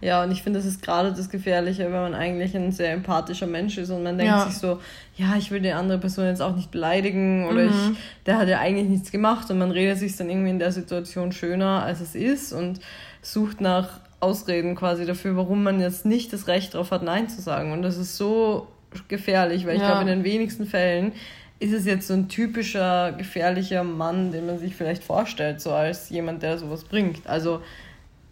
[0.00, 3.46] Ja, und ich finde, das ist gerade das Gefährliche, wenn man eigentlich ein sehr empathischer
[3.46, 4.44] Mensch ist und man denkt ja.
[4.44, 4.80] sich so,
[5.16, 7.68] ja, ich will die andere Person jetzt auch nicht beleidigen oder mhm.
[7.92, 10.72] ich, der hat ja eigentlich nichts gemacht und man redet sich dann irgendwie in der
[10.72, 12.80] Situation schöner, als es ist und
[13.22, 17.40] sucht nach Ausreden quasi dafür, warum man jetzt nicht das Recht darauf hat, Nein zu
[17.40, 17.72] sagen.
[17.72, 18.66] Und das ist so
[19.08, 19.88] gefährlich, weil ich ja.
[19.88, 21.12] glaube, in den wenigsten Fällen
[21.60, 26.10] ist es jetzt so ein typischer gefährlicher Mann, den man sich vielleicht vorstellt, so als
[26.10, 27.26] jemand, der sowas bringt.
[27.26, 27.60] Also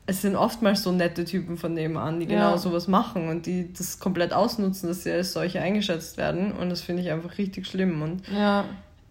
[0.06, 2.58] es sind oftmals so nette Typen von nebenan, die genau ja.
[2.58, 6.52] sowas machen und die das komplett ausnutzen, dass sie als solche eingeschätzt werden.
[6.52, 8.02] Und das finde ich einfach richtig schlimm.
[8.02, 8.64] Und ja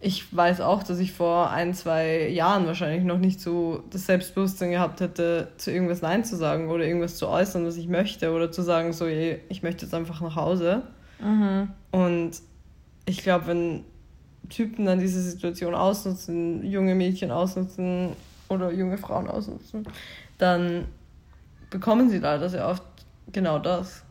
[0.04, 4.72] ich weiß auch, dass ich vor ein, zwei Jahren wahrscheinlich noch nicht so das Selbstbewusstsein
[4.72, 8.50] gehabt hätte, zu irgendwas Nein zu sagen oder irgendwas zu äußern, was ich möchte oder
[8.50, 10.82] zu sagen, so, ich möchte jetzt einfach nach Hause.
[11.22, 11.68] Mhm.
[11.90, 12.32] Und
[13.06, 13.84] ich glaube, wenn
[14.48, 18.10] Typen dann diese Situation ausnutzen, junge Mädchen ausnutzen
[18.48, 19.86] oder junge Frauen ausnutzen,
[20.38, 20.86] dann
[21.70, 22.82] bekommen sie leider sehr oft
[23.32, 24.02] genau das.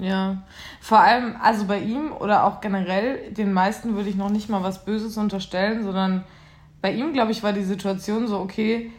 [0.00, 0.42] Ja,
[0.80, 4.62] vor allem, also bei ihm oder auch generell, den meisten würde ich noch nicht mal
[4.62, 6.24] was Böses unterstellen, sondern
[6.82, 8.90] bei ihm, glaube ich, war die Situation so, okay,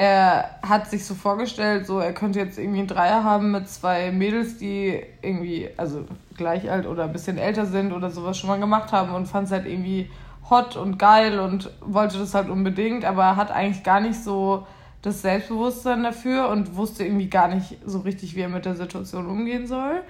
[0.00, 4.10] er hat sich so vorgestellt, so er könnte jetzt irgendwie einen Dreier haben mit zwei
[4.10, 6.06] Mädels, die irgendwie, also
[6.38, 9.48] gleich alt oder ein bisschen älter sind oder sowas schon mal gemacht haben und fand
[9.48, 10.10] es halt irgendwie
[10.48, 14.66] hot und geil und wollte das halt unbedingt, aber hat eigentlich gar nicht so
[15.02, 19.26] das Selbstbewusstsein dafür und wusste irgendwie gar nicht so richtig, wie er mit der Situation
[19.26, 20.00] umgehen soll.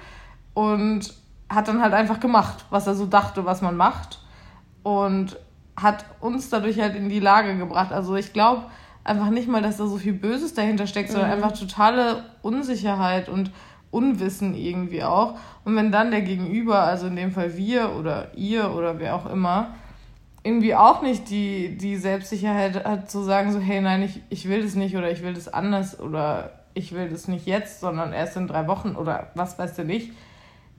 [0.54, 1.14] Und
[1.48, 4.20] hat dann halt einfach gemacht, was er so dachte, was man macht.
[4.84, 5.36] Und
[5.76, 7.90] hat uns dadurch halt in die Lage gebracht.
[7.90, 8.62] Also ich glaube
[9.04, 11.36] einfach nicht mal, dass da so viel Böses dahinter steckt, sondern mhm.
[11.36, 13.50] einfach totale Unsicherheit und
[13.90, 15.38] Unwissen irgendwie auch.
[15.64, 19.26] Und wenn dann der Gegenüber, also in dem Fall wir oder ihr oder wer auch
[19.26, 19.74] immer,
[20.42, 24.62] irgendwie auch nicht die, die Selbstsicherheit hat zu sagen, so, hey, nein, ich, ich will
[24.62, 28.36] das nicht oder ich will das anders oder ich will das nicht jetzt, sondern erst
[28.36, 30.12] in drei Wochen oder was weißt du nicht,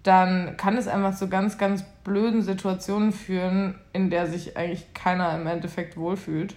[0.04, 5.36] dann kann es einfach zu ganz, ganz blöden Situationen führen, in der sich eigentlich keiner
[5.40, 6.56] im Endeffekt wohlfühlt.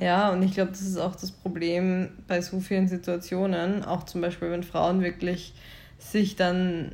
[0.00, 4.20] Ja, und ich glaube, das ist auch das Problem bei so vielen Situationen, auch zum
[4.20, 5.54] Beispiel, wenn Frauen wirklich
[5.98, 6.92] sich dann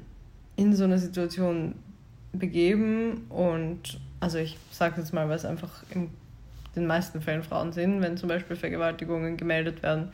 [0.56, 1.74] in so eine Situation
[2.32, 6.10] begeben und, also ich sage jetzt mal, weil es einfach in
[6.74, 10.08] den meisten Fällen Frauen sind, wenn zum Beispiel Vergewaltigungen gemeldet werden,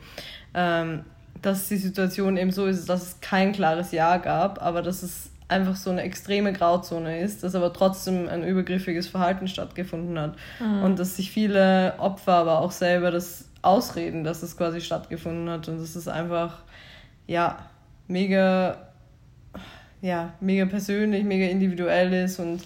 [0.53, 1.05] ähm,
[1.41, 5.30] dass die Situation eben so ist, dass es kein klares Ja gab, aber dass es
[5.51, 10.35] einfach so eine extreme Grauzone ist, dass aber trotzdem ein übergriffiges Verhalten stattgefunden hat.
[10.59, 10.83] Mhm.
[10.83, 15.67] Und dass sich viele Opfer aber auch selber das ausreden, dass es quasi stattgefunden hat.
[15.67, 16.59] Und dass es einfach,
[17.27, 17.59] ja,
[18.07, 18.77] mega,
[20.01, 22.61] ja, mega persönlich, mega individuell ist und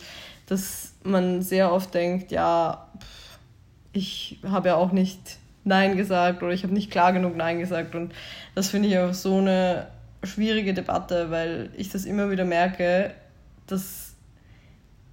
[0.48, 2.88] dass man sehr oft denkt, ja,
[3.94, 7.96] ich habe ja auch nicht Nein gesagt oder ich habe nicht klar genug Nein gesagt.
[7.96, 8.14] Und
[8.54, 9.88] das finde ich einfach so eine
[10.26, 13.12] schwierige Debatte, weil ich das immer wieder merke,
[13.68, 14.14] dass,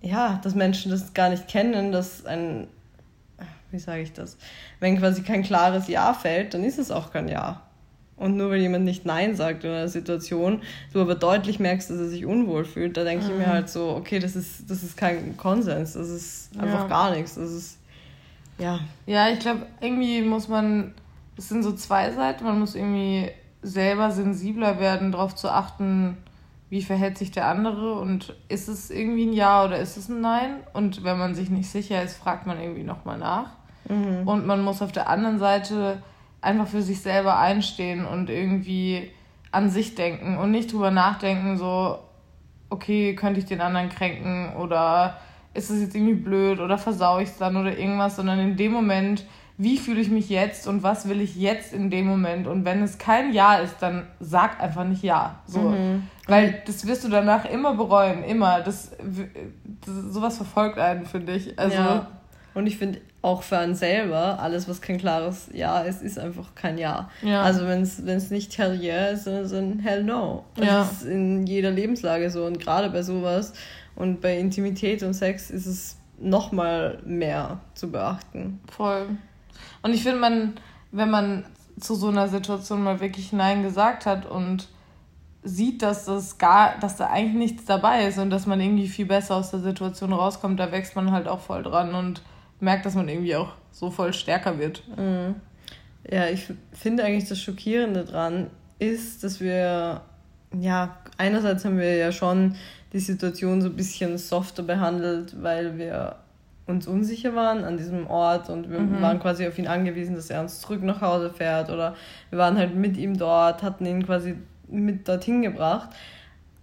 [0.01, 2.69] ja, dass Menschen das gar nicht kennen, dass ein,
[3.71, 4.37] wie sage ich das,
[4.81, 7.63] wenn quasi kein klares Ja fällt, dann ist es auch kein Ja.
[8.17, 11.99] Und nur weil jemand nicht Nein sagt in einer Situation, du aber deutlich merkst, dass
[11.99, 13.31] er sich unwohl fühlt, da denke mhm.
[13.31, 13.53] ich mir mhm.
[13.53, 16.89] halt so, okay, das ist, das ist kein Konsens, das ist einfach ja.
[16.89, 17.35] gar nichts.
[17.35, 17.79] Das ist,
[18.59, 18.79] ja.
[19.07, 20.95] Ja, ich glaube, irgendwie muss man,
[21.37, 23.31] es sind so zwei Seiten, man muss irgendwie
[23.63, 26.17] selber sensibler werden, darauf zu achten,
[26.69, 30.21] wie verhält sich der andere und ist es irgendwie ein Ja oder ist es ein
[30.21, 30.57] Nein?
[30.73, 33.51] Und wenn man sich nicht sicher ist, fragt man irgendwie nochmal nach.
[33.89, 34.27] Mhm.
[34.27, 36.03] Und man muss auf der anderen Seite
[36.41, 39.11] einfach für sich selber einstehen und irgendwie
[39.51, 41.99] an sich denken und nicht drüber nachdenken, so,
[42.71, 45.19] okay, könnte ich den anderen kränken oder
[45.55, 48.73] ist es jetzt irgendwie blöd oder versau ich es dann oder irgendwas, sondern in dem
[48.73, 49.27] Moment
[49.59, 52.47] wie fühle ich mich jetzt und was will ich jetzt in dem Moment.
[52.47, 55.41] Und wenn es kein Ja ist, dann sag einfach nicht Ja.
[55.47, 55.61] So.
[55.61, 56.09] Mhm.
[56.27, 58.61] Weil das wirst du danach immer bereuen, immer.
[58.61, 58.91] Das,
[59.85, 61.59] das sowas verfolgt einen, finde ich.
[61.59, 62.09] Also, ja.
[62.55, 66.55] Und ich finde auch für einen selber, alles, was kein klares Ja ist, ist einfach
[66.55, 67.09] kein Ja.
[67.23, 67.43] ja.
[67.43, 70.45] Also wenn es nicht Hell Yeah ist, dann ist ein Hell No.
[70.57, 70.83] Das ja.
[70.83, 72.45] ist in jeder Lebenslage so.
[72.45, 73.55] Und gerade bei sowas
[73.95, 78.61] und bei Intimität und Sex ist es nochmal mehr zu beachten.
[78.71, 79.07] Voll.
[79.83, 80.55] Und ich finde, man,
[80.91, 81.45] wenn man
[81.81, 84.69] zu so einer Situation mal wirklich Nein gesagt hat und
[85.43, 89.07] sieht, dass das gar, dass da eigentlich nichts dabei ist und dass man irgendwie viel
[89.07, 92.23] besser aus der Situation rauskommt, da wächst man halt auch voll dran und
[92.61, 94.85] merkt, dass man irgendwie auch so voll stärker wird.
[94.97, 95.35] Mhm.
[96.09, 100.03] Ja, ich finde eigentlich das Schockierende dran ist, dass wir,
[100.59, 102.57] ja, einerseits haben wir ja schon
[102.93, 106.17] die Situation so ein bisschen softer behandelt, weil wir
[106.67, 109.01] uns unsicher waren an diesem Ort und wir mhm.
[109.03, 111.95] waren quasi auf ihn angewiesen, dass er uns zurück nach Hause fährt oder
[112.31, 114.37] wir waren halt mit ihm dort, hatten ihn quasi
[114.69, 115.91] mit dorthin gebracht.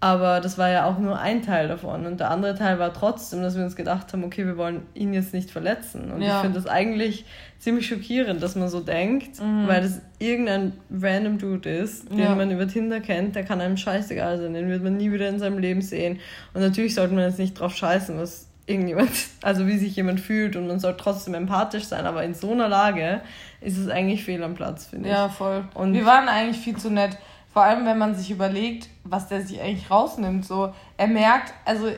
[0.02, 2.06] Aber das war ja auch nur ein Teil davon.
[2.06, 5.14] Und der andere Teil war trotzdem, dass wir uns gedacht haben, okay, wir wollen ihn
[5.14, 6.10] jetzt nicht verletzen.
[6.12, 6.38] Und ja.
[6.38, 7.26] ich finde das eigentlich
[7.58, 9.68] ziemlich schockierend, dass man so denkt, mhm.
[9.68, 12.34] weil das irgendein random Dude ist, den ja.
[12.34, 15.38] man über Tinder kennt, der kann einem scheißegal sein, den wird man nie wieder in
[15.38, 16.20] seinem Leben sehen.
[16.54, 20.56] Und natürlich sollte man jetzt nicht drauf scheißen, was irgendjemand, also wie sich jemand fühlt
[20.56, 23.22] und man soll trotzdem empathisch sein, aber in so einer Lage
[23.62, 25.16] ist es eigentlich fehl am Platz, finde ich.
[25.16, 25.66] Ja, voll.
[25.74, 27.18] Und wir waren eigentlich viel zu nett.
[27.52, 30.46] Vor allem, wenn man sich überlegt, was der sich eigentlich rausnimmt.
[30.46, 31.90] So, er merkt, also,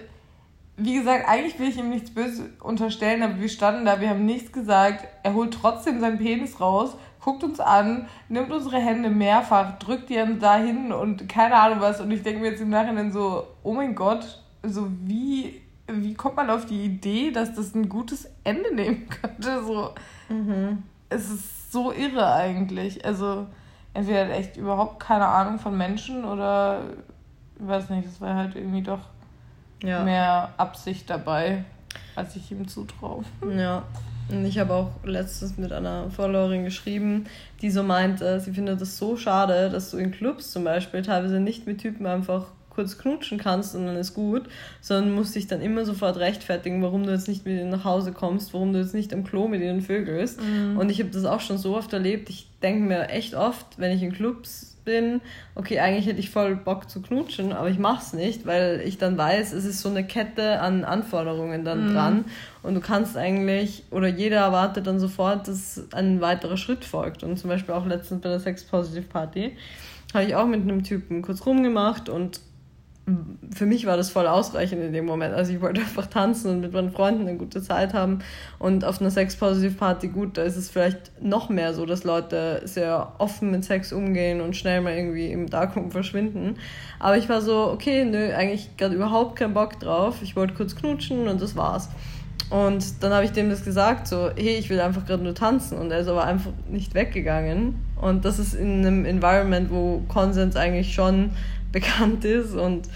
[0.78, 4.26] wie gesagt, eigentlich will ich ihm nichts Böses unterstellen, aber wir standen da, wir haben
[4.26, 5.06] nichts gesagt.
[5.24, 10.16] Er holt trotzdem seinen Penis raus, guckt uns an, nimmt unsere Hände mehrfach, drückt die
[10.16, 12.00] dann dahin und keine Ahnung was.
[12.00, 15.62] Und ich denke mir jetzt im Nachhinein so, oh mein Gott, so wie
[16.00, 19.64] wie kommt man auf die Idee, dass das ein gutes Ende nehmen könnte?
[19.64, 19.94] So,
[20.30, 20.84] mhm.
[21.10, 23.04] Es ist so irre eigentlich.
[23.06, 23.48] Also,
[23.94, 26.82] entweder hat echt überhaupt keine Ahnung von Menschen oder,
[27.60, 29.02] ich weiß nicht, es war halt irgendwie doch
[29.84, 30.04] ja.
[30.04, 31.66] mehr Absicht dabei,
[32.16, 33.24] als ich ihm zutraue.
[33.56, 33.84] Ja.
[34.30, 37.26] Und ich habe auch letztens mit einer Followerin geschrieben,
[37.62, 41.40] die so meinte, sie findet es so schade, dass du in Clubs zum Beispiel teilweise
[41.40, 44.44] nicht mit Typen einfach kurz knutschen kannst und dann ist gut,
[44.80, 48.12] sondern musst dich dann immer sofort rechtfertigen, warum du jetzt nicht mit ihnen nach Hause
[48.12, 50.40] kommst, warum du jetzt nicht am Klo mit ihnen vögelst.
[50.42, 50.78] Mhm.
[50.78, 52.30] Und ich habe das auch schon so oft erlebt.
[52.30, 55.22] Ich denke mir echt oft, wenn ich in Clubs bin,
[55.54, 59.18] okay, eigentlich hätte ich voll Bock zu knutschen, aber ich mach's nicht, weil ich dann
[59.18, 61.94] weiß, es ist so eine Kette an Anforderungen dann mhm.
[61.94, 62.26] dran
[62.64, 67.24] und du kannst eigentlich, oder jeder erwartet dann sofort, dass ein weiterer Schritt folgt.
[67.24, 69.56] Und zum Beispiel auch letztens bei der Sex Positive Party
[70.14, 72.42] habe ich auch mit einem Typen kurz rumgemacht und
[73.54, 75.34] für mich war das voll ausreichend in dem Moment.
[75.34, 78.20] Also ich wollte einfach tanzen und mit meinen Freunden eine gute Zeit haben.
[78.60, 83.14] Und auf einer Sex-Positive-Party, gut, da ist es vielleicht noch mehr so, dass Leute sehr
[83.18, 86.58] offen mit Sex umgehen und schnell mal irgendwie im Darkroom verschwinden.
[87.00, 90.20] Aber ich war so, okay, nö, eigentlich gerade überhaupt keinen Bock drauf.
[90.22, 91.90] Ich wollte kurz knutschen und das war's.
[92.50, 95.78] Und dann habe ich dem das gesagt, so, hey, ich will einfach gerade nur tanzen.
[95.78, 97.76] Und er ist aber einfach nicht weggegangen.
[98.02, 101.32] Und das ist in einem Environment, wo Konsens eigentlich schon
[101.72, 102.90] bekannt ist und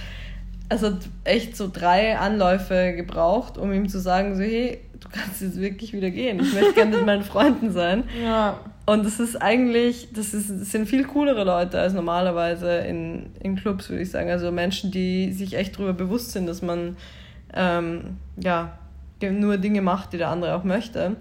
[0.67, 5.41] es hat echt so drei Anläufe gebraucht, um ihm zu sagen, so hey, du kannst
[5.41, 6.39] jetzt wirklich wieder gehen.
[6.39, 8.03] Ich möchte gerne mit meinen Freunden sein.
[8.23, 8.59] Ja.
[8.87, 13.55] Und das ist eigentlich, das, ist, das sind viel coolere Leute als normalerweise in, in
[13.55, 14.29] Clubs, würde ich sagen.
[14.29, 16.97] Also Menschen, die sich echt darüber bewusst sind, dass man
[17.53, 18.77] ähm, ja,
[19.21, 21.15] nur Dinge macht, die der andere auch möchte.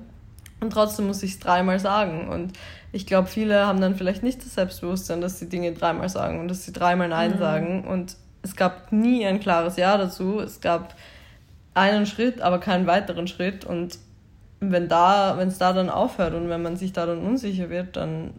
[0.61, 2.29] Und trotzdem muss ich es dreimal sagen.
[2.29, 2.53] Und
[2.95, 6.47] ich glaube, viele haben dann vielleicht nicht das Selbstbewusstsein, dass sie Dinge dreimal sagen und
[6.47, 7.39] dass sie dreimal Nein mhm.
[7.39, 7.85] sagen.
[7.85, 10.39] Und es gab nie ein klares Ja dazu.
[10.39, 10.95] Es gab
[11.75, 13.65] einen Schritt, aber keinen weiteren Schritt.
[13.65, 13.99] Und
[14.61, 17.97] wenn da, wenn es da dann aufhört und wenn man sich da dann unsicher wird,
[17.97, 18.33] dann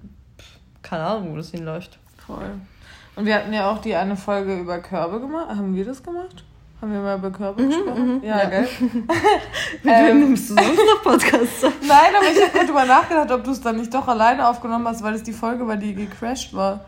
[0.82, 2.00] keine Ahnung, wo das hinläuft.
[2.26, 2.52] Voll.
[3.18, 5.50] Und wir hatten ja auch die eine Folge über Körbe gemacht.
[5.50, 6.46] Haben wir das gemacht?
[6.86, 8.17] Haben wir mal über Körper mhm, gesprochen?
[8.17, 8.67] Mhm, ja, ja, gell?
[9.82, 13.32] Mit wem ähm, nimmst du sonst noch Podcasts Nein, aber ich habe gerade drüber nachgedacht,
[13.32, 15.95] ob du es dann nicht doch alleine aufgenommen hast, weil es die Folge war, die
[15.95, 16.86] gecrashed war.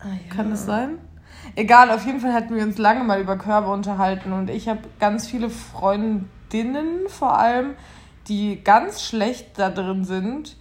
[0.00, 0.36] Ah, ja.
[0.36, 0.98] Kann das sein?
[1.56, 4.80] Egal, auf jeden Fall hatten wir uns lange mal über Körbe unterhalten und ich habe
[4.98, 7.76] ganz viele Freundinnen vor allem,
[8.28, 10.58] die ganz schlecht da drin sind,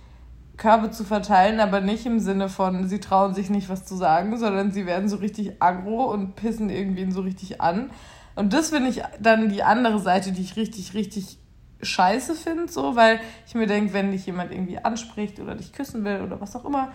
[0.56, 4.38] Körbe zu verteilen, aber nicht im Sinne von, sie trauen sich nicht was zu sagen,
[4.38, 7.92] sondern sie werden so richtig aggro und pissen irgendwen so richtig an.
[8.40, 11.38] Und das finde ich dann die andere Seite, die ich richtig, richtig
[11.82, 16.06] scheiße finde, so, weil ich mir denke, wenn dich jemand irgendwie anspricht oder dich küssen
[16.06, 16.94] will oder was auch immer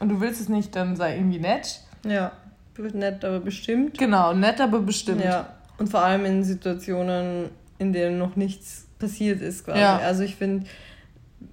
[0.00, 1.82] und du willst es nicht, dann sei irgendwie nett.
[2.06, 2.32] Ja,
[2.94, 3.98] nett, aber bestimmt.
[3.98, 5.22] Genau, nett, aber bestimmt.
[5.22, 9.80] Ja, und vor allem in Situationen, in denen noch nichts passiert ist, quasi.
[9.80, 9.98] Ja.
[9.98, 10.66] Also ich finde,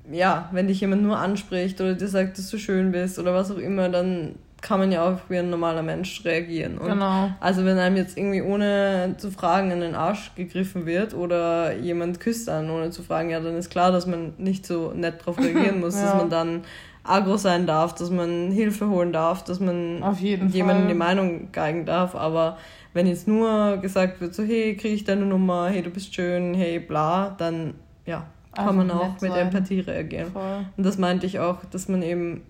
[0.09, 3.51] ja, wenn dich jemand nur anspricht oder dir sagt, dass du schön bist oder was
[3.51, 6.77] auch immer, dann kann man ja auch wie ein normaler Mensch reagieren.
[6.77, 7.29] Und genau.
[7.41, 12.21] Also wenn einem jetzt irgendwie ohne zu fragen in den Arsch gegriffen wird oder jemand
[12.21, 15.37] küsst einen ohne zu fragen, ja, dann ist klar, dass man nicht so nett darauf
[15.43, 16.05] reagieren muss, ja.
[16.05, 16.61] dass man dann
[17.03, 22.15] agro sein darf, dass man Hilfe holen darf, dass man jemandem die Meinung geigen darf,
[22.15, 22.57] aber
[22.93, 26.53] wenn jetzt nur gesagt wird, so hey, kriege ich deine Nummer, hey, du bist schön,
[26.53, 27.73] hey, bla, dann
[28.05, 29.47] ja, kann also man auch mit sein.
[29.47, 30.31] Empathie reagieren.
[30.31, 30.65] Voll.
[30.77, 32.43] Und das meinte ich auch, dass man eben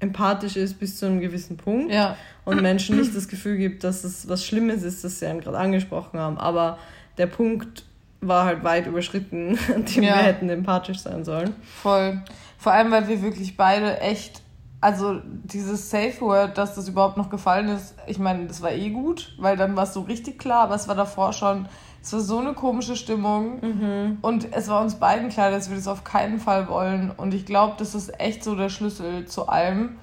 [0.00, 2.16] empathisch ist bis zu einem gewissen Punkt ja.
[2.44, 5.58] und Menschen nicht das Gefühl gibt, dass es was Schlimmes ist, das sie einen gerade
[5.58, 6.38] angesprochen haben.
[6.38, 6.78] Aber
[7.18, 7.84] der Punkt
[8.20, 10.16] war halt weit überschritten, an dem ja.
[10.16, 11.54] wir hätten empathisch sein sollen.
[11.82, 12.22] Voll.
[12.58, 14.42] Vor allem, weil wir wirklich beide echt,
[14.80, 18.90] also dieses Safe Word, dass das überhaupt noch gefallen ist, ich meine, das war eh
[18.90, 21.68] gut, weil dann war es so richtig klar, aber es war davor schon
[22.06, 23.58] es war so eine komische Stimmung.
[23.60, 24.18] Mhm.
[24.22, 27.10] Und es war uns beiden klar, dass wir das auf keinen Fall wollen.
[27.10, 29.96] Und ich glaube, das ist echt so der Schlüssel zu allem.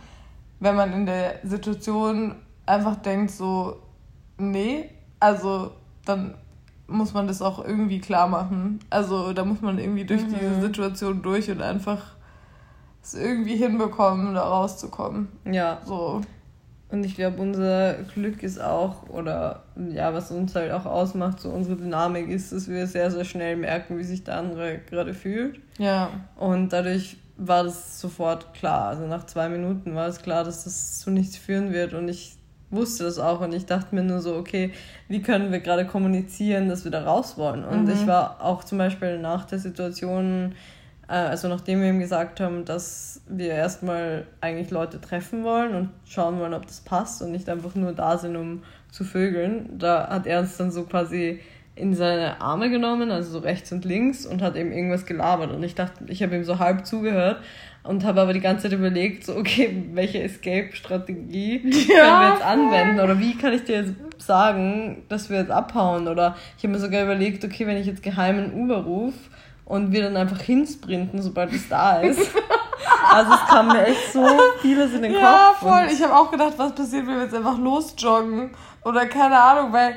[0.59, 2.35] Wenn man in der Situation
[2.65, 3.77] einfach denkt, so,
[4.37, 4.89] nee,
[5.21, 5.71] also
[6.03, 6.35] dann
[6.87, 8.79] muss man das auch irgendwie klar machen.
[8.89, 10.35] Also da muss man irgendwie durch mhm.
[10.37, 12.01] diese Situation durch und einfach
[13.01, 15.29] es irgendwie hinbekommen, da rauszukommen.
[15.45, 15.79] Ja.
[15.85, 16.19] So.
[16.93, 19.63] Und ich glaube, unser Glück ist auch, oder
[19.95, 23.55] ja, was uns halt auch ausmacht, so unsere Dynamik ist, dass wir sehr, sehr schnell
[23.55, 25.59] merken, wie sich der andere gerade fühlt.
[25.79, 26.11] Ja.
[26.37, 28.89] Und dadurch war das sofort klar.
[28.89, 31.95] Also nach zwei Minuten war es klar, dass das zu nichts führen wird.
[31.95, 32.35] Und ich
[32.69, 33.41] wusste das auch.
[33.41, 34.71] Und ich dachte mir nur so, okay,
[35.07, 37.65] wie können wir gerade kommunizieren, dass wir da raus wollen?
[37.65, 37.91] Und mhm.
[37.91, 40.53] ich war auch zum Beispiel nach der Situation
[41.07, 46.39] also nachdem wir ihm gesagt haben, dass wir erstmal eigentlich Leute treffen wollen und schauen
[46.39, 50.27] wollen, ob das passt und nicht einfach nur da sind, um zu vögeln, da hat
[50.27, 51.39] er uns dann so quasi
[51.75, 55.51] in seine Arme genommen, also so rechts und links und hat eben irgendwas gelabert.
[55.51, 57.37] Und ich dachte, ich habe ihm so halb zugehört
[57.81, 61.71] und habe aber die ganze Zeit überlegt, so okay, welche Escape-Strategie ja.
[61.87, 62.99] können wir jetzt anwenden?
[62.99, 66.07] Oder wie kann ich dir jetzt sagen, dass wir jetzt abhauen?
[66.07, 69.17] Oder ich habe mir sogar überlegt, okay, wenn ich jetzt geheimen Uber rufe
[69.73, 72.19] und wir dann einfach hinsprinten, sobald es da ist.
[73.11, 74.23] also es kam mir echt so
[74.61, 75.23] vieles in den Kopf.
[75.23, 75.87] Ja, voll.
[75.91, 78.51] Ich habe auch gedacht, was passiert, wenn wir jetzt einfach losjoggen
[78.83, 79.95] oder keine Ahnung, weil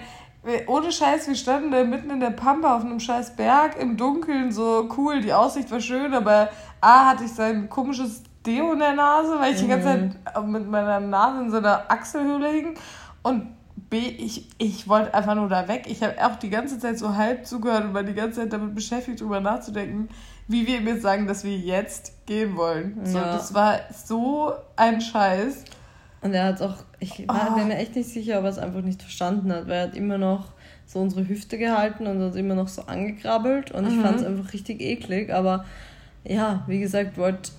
[0.67, 4.51] ohne Scheiß, wir standen da mitten in der Pampa auf einem scheiß Berg im Dunkeln,
[4.51, 6.49] so cool, die Aussicht war schön, aber
[6.81, 9.65] A hatte ich sein komisches Deo in der Nase, weil ich mhm.
[9.65, 10.13] die ganze mhm.
[10.25, 12.79] Zeit mit meiner Nase in so einer Achselhöhle hing
[13.23, 15.85] und B, ich, ich wollte einfach nur da weg.
[15.87, 18.75] Ich habe auch die ganze Zeit so halb zugehört und war die ganze Zeit damit
[18.75, 20.09] beschäftigt, darüber nachzudenken,
[20.49, 22.99] wie wir ihm jetzt sagen, dass wir jetzt gehen wollen.
[23.05, 23.11] Ja.
[23.11, 25.65] So, das war so ein Scheiß.
[26.23, 27.65] Und er hat auch, ich war, oh.
[27.65, 30.19] mir echt nicht sicher, ob er es einfach nicht verstanden hat, weil er hat immer
[30.19, 30.47] noch
[30.87, 33.91] so unsere Hüfte gehalten und uns immer noch so angekrabbelt und mhm.
[33.91, 35.65] ich fand es einfach richtig eklig, aber
[36.25, 37.51] ja, wie gesagt, wollte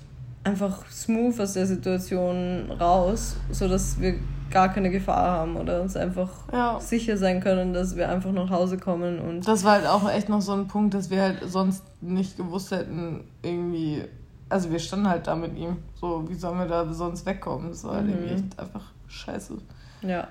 [0.43, 4.15] einfach smooth aus der Situation raus, sodass wir
[4.51, 6.79] gar keine Gefahr haben oder uns einfach ja.
[6.79, 10.29] sicher sein können, dass wir einfach nach Hause kommen und das war halt auch echt
[10.29, 14.03] noch so ein Punkt, dass wir halt sonst nicht gewusst hätten irgendwie
[14.49, 17.83] also wir standen halt da mit ihm so wie sollen wir da sonst wegkommen das
[17.83, 18.13] war halt mhm.
[18.13, 19.57] irgendwie echt einfach scheiße
[20.03, 20.27] ja,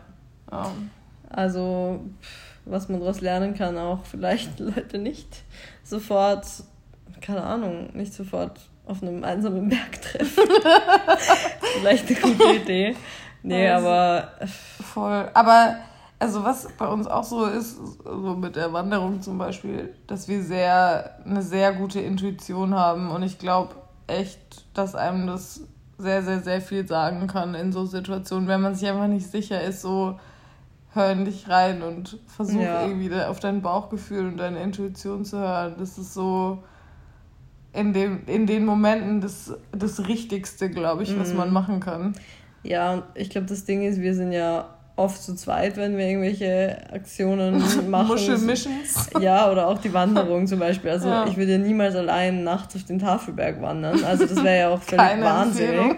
[0.50, 0.70] ja.
[1.29, 2.00] also
[2.64, 5.42] was man daraus lernen kann auch vielleicht Leute nicht
[5.85, 6.46] sofort
[7.20, 10.44] keine Ahnung nicht sofort auf einem einsamen Berg treffen.
[11.79, 12.96] Vielleicht eine gute Idee.
[13.42, 14.29] Nee, also, aber.
[14.92, 15.31] Voll.
[15.35, 15.77] Aber,
[16.18, 20.42] also, was bei uns auch so ist, so mit der Wanderung zum Beispiel, dass wir
[20.42, 23.11] sehr, eine sehr gute Intuition haben.
[23.11, 23.75] Und ich glaube
[24.07, 25.61] echt, dass einem das
[25.99, 29.62] sehr, sehr, sehr viel sagen kann in so Situationen, wenn man sich einfach nicht sicher
[29.62, 30.18] ist, so
[30.92, 32.83] hör in dich rein und versuch ja.
[32.83, 35.75] irgendwie auf dein Bauchgefühl und deine Intuition zu hören.
[35.79, 36.64] Das ist so
[37.72, 41.55] in, dem, in den Momenten das, das Richtigste, glaube ich, was man mhm.
[41.55, 42.14] machen kann.
[42.66, 46.79] Ja, ich glaube, das Ding ist, wir sind ja oft zu zweit, wenn wir irgendwelche
[46.90, 48.09] Aktionen machen.
[48.09, 49.11] Muschelmissions.
[49.20, 50.90] Ja, oder auch die Wanderung zum Beispiel.
[50.90, 51.26] Also ja.
[51.26, 54.02] ich würde ja niemals allein nachts auf den Tafelberg wandern.
[54.05, 55.70] Also das wäre ja auch völlig Keine wahnsinnig.
[55.70, 55.96] Empfehlung.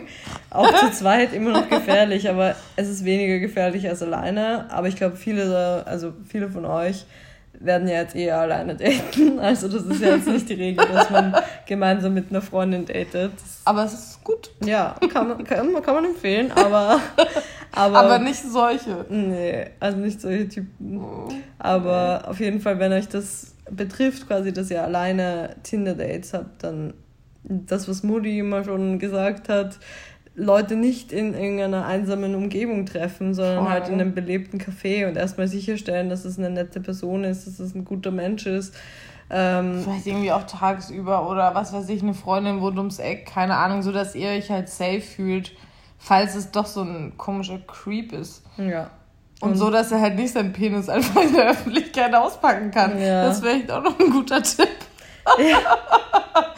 [0.50, 4.70] Auch zu zweit immer noch gefährlich, aber es ist weniger gefährlich als alleine.
[4.70, 7.06] Aber ich glaube, viele, also viele von euch
[7.60, 9.38] werden ja jetzt eher alleine daten.
[9.38, 11.34] Also das ist ja jetzt nicht die Regel, dass man
[11.66, 13.32] gemeinsam mit einer Freundin datet.
[13.64, 14.50] Aber es ist gut.
[14.64, 17.00] Ja, kann man, kann, kann man empfehlen, aber,
[17.72, 17.98] aber...
[17.98, 19.06] Aber nicht solche.
[19.08, 20.98] Nee, also nicht solche Typen.
[20.98, 22.30] Oh, aber okay.
[22.30, 26.94] auf jeden Fall, wenn euch das betrifft, quasi, dass ihr alleine Tinder-Dates habt, dann
[27.44, 29.78] das, was Moody immer schon gesagt hat,
[30.38, 33.68] Leute nicht in irgendeiner einsamen Umgebung treffen, sondern Voll.
[33.72, 37.58] halt in einem belebten Café und erstmal sicherstellen, dass es eine nette Person ist, dass
[37.58, 38.74] es ein guter Mensch ist.
[39.30, 43.56] Ähm, Vielleicht irgendwie auch tagsüber oder was weiß ich, eine Freundin wohnt ums Eck, keine
[43.56, 45.52] Ahnung, so dass ihr euch halt safe fühlt,
[45.98, 48.42] falls es doch so ein komischer Creep ist.
[48.56, 48.90] Ja.
[49.40, 53.00] Und, und so, dass er halt nicht seinen Penis einfach in der Öffentlichkeit auspacken kann.
[53.00, 53.24] Ja.
[53.24, 54.68] Das wäre echt auch noch ein guter Tipp.
[55.38, 55.58] Ja.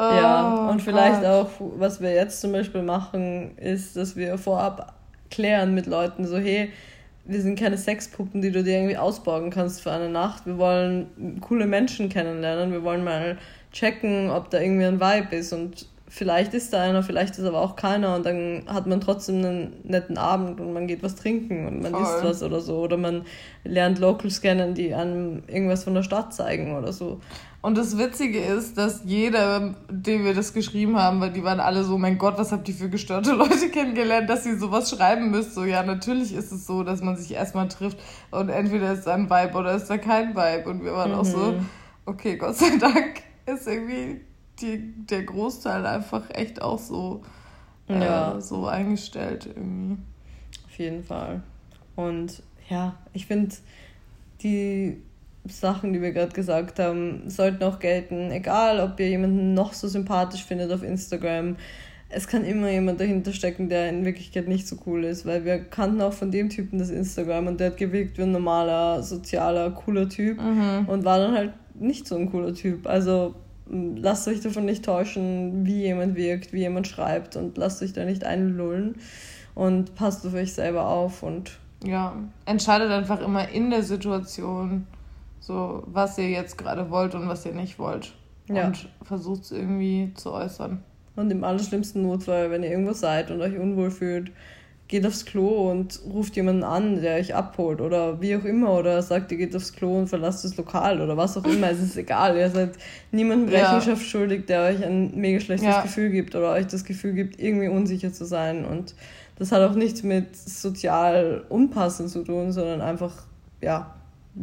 [0.00, 1.30] ja, oh und vielleicht Gott.
[1.30, 4.94] auch, was wir jetzt zum Beispiel machen, ist, dass wir vorab
[5.30, 6.70] klären mit Leuten, so, hey,
[7.26, 10.46] wir sind keine Sexpuppen, die du dir irgendwie ausborgen kannst für eine Nacht.
[10.46, 12.72] Wir wollen coole Menschen kennenlernen.
[12.72, 13.36] Wir wollen mal
[13.72, 15.52] checken, ob da irgendwie ein Vibe ist.
[15.52, 18.14] Und vielleicht ist da einer, vielleicht ist aber auch keiner.
[18.14, 21.92] Und dann hat man trotzdem einen netten Abend und man geht was trinken und man
[21.92, 22.02] Voll.
[22.02, 22.78] isst was oder so.
[22.78, 23.24] Oder man
[23.64, 27.20] lernt Locals kennen, die einem irgendwas von der Stadt zeigen oder so.
[27.66, 31.82] Und das Witzige ist, dass jeder, dem wir das geschrieben haben, weil die waren alle
[31.82, 35.54] so, mein Gott, was habt ihr für gestörte Leute kennengelernt, dass ihr sowas schreiben müsst.
[35.54, 37.98] So, ja, natürlich ist es so, dass man sich erstmal trifft
[38.30, 40.70] und entweder ist da ein Vibe oder ist da kein Vibe.
[40.70, 41.18] Und wir waren mhm.
[41.18, 41.66] auch so, mhm.
[42.04, 44.20] okay, Gott sei Dank ist irgendwie
[44.60, 47.24] die, der Großteil einfach echt auch so,
[47.88, 48.40] äh, ja.
[48.40, 50.00] so eingestellt irgendwie.
[50.66, 51.42] Auf jeden Fall.
[51.96, 53.56] Und ja, ich finde,
[54.40, 55.02] die
[55.48, 58.30] Sachen, die wir gerade gesagt haben, sollten auch gelten.
[58.30, 61.56] Egal, ob ihr jemanden noch so sympathisch findet auf Instagram.
[62.08, 65.58] Es kann immer jemand dahinter stecken, der in Wirklichkeit nicht so cool ist, weil wir
[65.58, 69.70] kannten auch von dem Typen das Instagram und der hat gewirkt wie ein normaler, sozialer,
[69.72, 70.86] cooler Typ mhm.
[70.86, 72.86] und war dann halt nicht so ein cooler Typ.
[72.86, 73.34] Also
[73.68, 78.04] lasst euch davon nicht täuschen, wie jemand wirkt, wie jemand schreibt und lasst euch da
[78.04, 78.96] nicht einlullen
[79.54, 84.86] und passt auf euch selber auf und ja, entscheidet einfach immer in der Situation,
[85.46, 88.12] so, was ihr jetzt gerade wollt und was ihr nicht wollt.
[88.48, 88.66] Ja.
[88.66, 90.82] Und versucht es irgendwie zu äußern.
[91.14, 94.32] Und im allerschlimmsten Notfall, wenn ihr irgendwo seid und euch unwohl fühlt,
[94.88, 99.00] geht aufs Klo und ruft jemanden an, der euch abholt oder wie auch immer oder
[99.02, 101.70] sagt, ihr geht aufs Klo und verlasst das Lokal oder was auch immer.
[101.70, 102.36] es ist egal.
[102.36, 102.72] Ihr seid
[103.12, 104.08] niemandem Rechenschaft ja.
[104.08, 105.82] schuldig, der euch ein mega schlechtes ja.
[105.82, 108.64] Gefühl gibt oder euch das Gefühl gibt, irgendwie unsicher zu sein.
[108.64, 108.96] Und
[109.38, 113.12] das hat auch nichts mit sozial unpassend zu tun, sondern einfach,
[113.60, 113.94] ja,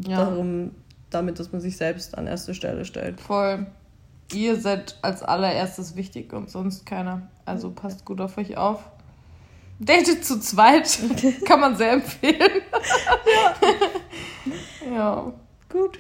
[0.07, 0.25] ja.
[0.25, 0.71] darum,
[1.13, 3.19] damit, dass man sich selbst an erste Stelle stellt.
[3.21, 3.65] Voll.
[4.33, 7.29] ihr seid als allererstes wichtig und sonst keiner.
[7.45, 8.79] Also passt gut auf euch auf.
[9.79, 10.99] Datet zu zweit
[11.45, 12.61] kann man sehr empfehlen.
[14.85, 14.93] ja.
[14.93, 15.33] ja.
[15.69, 15.99] Gut.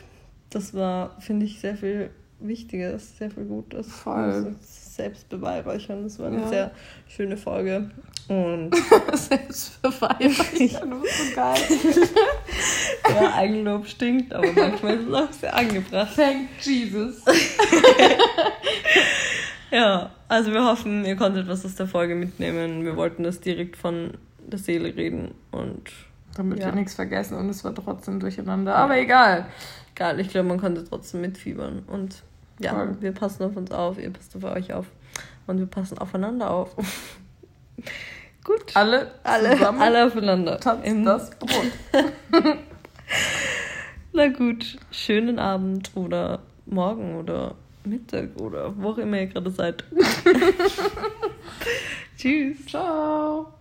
[0.49, 2.11] Das war, finde ich, sehr viel
[2.47, 3.87] Wichtiges, sehr viel Gutes.
[3.87, 4.55] Voll.
[4.61, 6.03] Selbstbeweihräuchern.
[6.03, 6.47] Das war eine ja.
[6.47, 6.71] sehr
[7.07, 7.89] schöne Folge.
[8.27, 8.75] Und
[9.13, 11.57] Selbstbeweihräuchern, du bist so geil.
[13.09, 16.15] ja, Eigenlob stinkt, aber manchmal ist es auch sehr angebracht.
[16.15, 17.21] Thank Jesus.
[19.71, 22.85] ja, also wir hoffen, ihr konntet was aus der Folge mitnehmen.
[22.85, 25.91] Wir wollten das direkt von der Seele reden und.
[26.35, 26.65] Damit ja.
[26.65, 28.75] wir nichts vergessen und es war trotzdem durcheinander.
[28.75, 29.45] Aber egal.
[29.93, 31.83] Egal, ich glaube, man konnte trotzdem mitfiebern.
[31.85, 32.23] Und
[32.59, 32.97] ja, Voll.
[32.99, 34.87] wir passen auf uns auf, ihr passt auf euch auf.
[35.47, 36.75] Und wir passen aufeinander auf.
[38.43, 38.75] Gut.
[38.75, 40.59] Alle, alle, alle aufeinander.
[40.59, 41.71] Tanzt das Brot.
[44.13, 49.83] Na gut, schönen Abend oder morgen oder Mittag oder wo auch immer ihr gerade seid.
[52.17, 52.65] Tschüss.
[52.67, 53.53] Ciao.